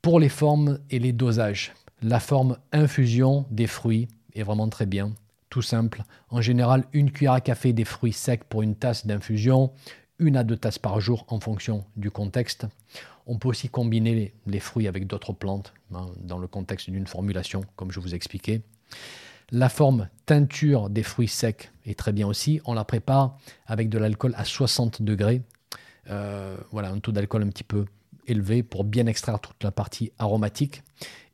Pour 0.00 0.20
les 0.20 0.28
formes 0.28 0.78
et 0.90 0.98
les 0.98 1.12
dosages, 1.12 1.72
la 2.02 2.20
forme 2.20 2.56
infusion 2.72 3.46
des 3.50 3.66
fruits 3.66 4.08
est 4.34 4.42
vraiment 4.42 4.68
très 4.68 4.86
bien 4.86 5.12
simple. 5.62 6.02
En 6.30 6.40
général, 6.40 6.84
une 6.92 7.10
cuillère 7.10 7.32
à 7.32 7.40
café 7.40 7.72
des 7.72 7.84
fruits 7.84 8.12
secs 8.12 8.44
pour 8.44 8.62
une 8.62 8.74
tasse 8.74 9.06
d'infusion, 9.06 9.72
une 10.18 10.36
à 10.36 10.44
deux 10.44 10.56
tasses 10.56 10.78
par 10.78 11.00
jour 11.00 11.24
en 11.28 11.40
fonction 11.40 11.84
du 11.96 12.10
contexte. 12.10 12.66
On 13.26 13.38
peut 13.38 13.48
aussi 13.48 13.68
combiner 13.68 14.34
les 14.46 14.60
fruits 14.60 14.86
avec 14.86 15.06
d'autres 15.06 15.32
plantes 15.32 15.72
hein, 15.94 16.08
dans 16.20 16.38
le 16.38 16.46
contexte 16.46 16.90
d'une 16.90 17.06
formulation, 17.06 17.62
comme 17.76 17.90
je 17.90 18.00
vous 18.00 18.14
expliquais. 18.14 18.62
La 19.50 19.68
forme 19.68 20.08
teinture 20.26 20.90
des 20.90 21.02
fruits 21.02 21.28
secs 21.28 21.70
est 21.86 21.98
très 21.98 22.12
bien 22.12 22.26
aussi. 22.26 22.60
On 22.64 22.74
la 22.74 22.84
prépare 22.84 23.38
avec 23.66 23.88
de 23.88 23.98
l'alcool 23.98 24.34
à 24.36 24.44
60 24.44 25.02
degrés. 25.02 25.42
Euh, 26.10 26.56
voilà, 26.70 26.90
un 26.90 26.98
taux 26.98 27.12
d'alcool 27.12 27.42
un 27.42 27.48
petit 27.48 27.64
peu 27.64 27.86
pour 28.68 28.84
bien 28.84 29.06
extraire 29.06 29.40
toute 29.40 29.62
la 29.62 29.70
partie 29.70 30.12
aromatique. 30.18 30.82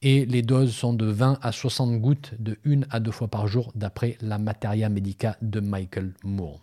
Et 0.02 0.24
les 0.24 0.42
doses 0.42 0.74
sont 0.74 0.94
de 0.94 1.06
20 1.06 1.38
à 1.42 1.52
60 1.52 2.00
gouttes 2.00 2.34
de 2.38 2.58
1 2.64 2.82
à 2.90 3.00
2 3.00 3.10
fois 3.10 3.28
par 3.28 3.46
jour 3.46 3.70
d'après 3.74 4.16
la 4.20 4.38
Materia 4.38 4.88
Medica 4.88 5.36
de 5.42 5.60
Michael 5.60 6.14
Moore. 6.24 6.60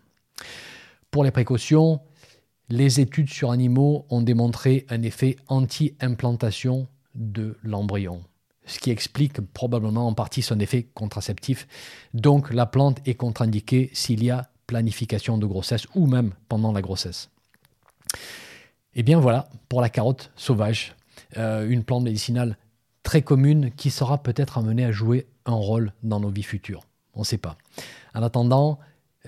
Pour 1.12 1.24
les 1.24 1.32
précautions, 1.32 2.02
les 2.70 3.00
études 3.00 3.30
sur 3.30 3.52
animaux 3.52 4.06
ont 4.10 4.22
démontré 4.22 4.86
un 4.90 5.02
effet 5.02 5.38
anti-implantation 5.48 6.88
de 7.16 7.58
l'embryon, 7.64 8.24
ce 8.66 8.80
qui 8.80 8.92
explique 8.92 9.40
probablement 9.40 10.08
en 10.08 10.14
partie 10.14 10.42
son 10.42 10.60
effet 10.60 10.84
contraceptif. 10.94 11.68
Donc 12.14 12.54
la 12.54 12.66
plante 12.66 13.00
est 13.08 13.16
contre-indiquée 13.16 13.90
s'il 13.94 14.24
y 14.24 14.32
a 14.32 14.50
planification 14.68 15.38
de 15.38 15.46
grossesse 15.46 15.88
ou 15.96 16.08
même 16.08 16.34
pendant 16.50 16.74
la 16.74 16.82
grossesse. 16.82 17.30
Et 18.98 19.02
eh 19.02 19.04
bien 19.04 19.20
voilà 19.20 19.48
pour 19.70 19.80
la 19.80 19.90
carotte 19.90 20.32
sauvage, 20.36 20.96
euh, 21.38 21.70
une 21.70 21.84
plante 21.84 22.04
médicinale 22.04 22.58
très 23.04 23.22
commune 23.22 23.70
qui 23.78 23.92
sera 23.92 24.24
peut-être 24.24 24.58
amenée 24.58 24.84
à 24.84 24.92
jouer 24.92 25.28
un 25.46 25.54
rôle 25.54 25.94
dans 26.02 26.20
nos 26.20 26.30
vies 26.30 26.42
futures. 26.42 26.82
On 27.14 27.20
ne 27.20 27.24
sait 27.24 27.38
pas. 27.38 27.60
En 28.16 28.24
attendant, 28.24 28.80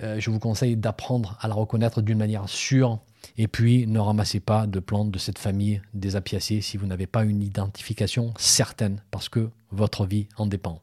euh, 0.02 0.18
je 0.18 0.28
vous 0.28 0.40
conseille 0.40 0.76
d'apprendre 0.76 1.38
à 1.40 1.46
la 1.46 1.54
reconnaître 1.54 2.02
d'une 2.02 2.18
manière 2.18 2.48
sûre. 2.48 2.98
Et 3.38 3.46
puis, 3.46 3.86
ne 3.86 4.00
ramassez 4.00 4.40
pas 4.40 4.66
de 4.66 4.80
plantes 4.80 5.12
de 5.12 5.20
cette 5.20 5.38
famille 5.38 5.80
des 5.94 6.16
apiacées 6.16 6.62
si 6.62 6.76
vous 6.76 6.88
n'avez 6.88 7.06
pas 7.06 7.22
une 7.22 7.40
identification 7.40 8.34
certaine, 8.38 9.00
parce 9.12 9.28
que 9.28 9.50
votre 9.70 10.04
vie 10.04 10.26
en 10.36 10.46
dépend. 10.46 10.82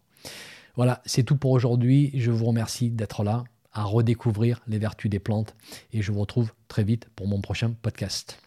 Voilà, 0.77 1.01
c'est 1.05 1.23
tout 1.23 1.35
pour 1.35 1.51
aujourd'hui. 1.51 2.11
Je 2.13 2.31
vous 2.31 2.45
remercie 2.45 2.89
d'être 2.89 3.25
là, 3.25 3.43
à 3.73 3.83
redécouvrir 3.83 4.61
les 4.65 4.77
vertus 4.77 5.11
des 5.11 5.19
plantes, 5.19 5.57
et 5.91 6.01
je 6.01 6.13
vous 6.13 6.21
retrouve 6.21 6.53
très 6.69 6.85
vite 6.85 7.09
pour 7.17 7.27
mon 7.27 7.41
prochain 7.41 7.73
podcast. 7.81 8.46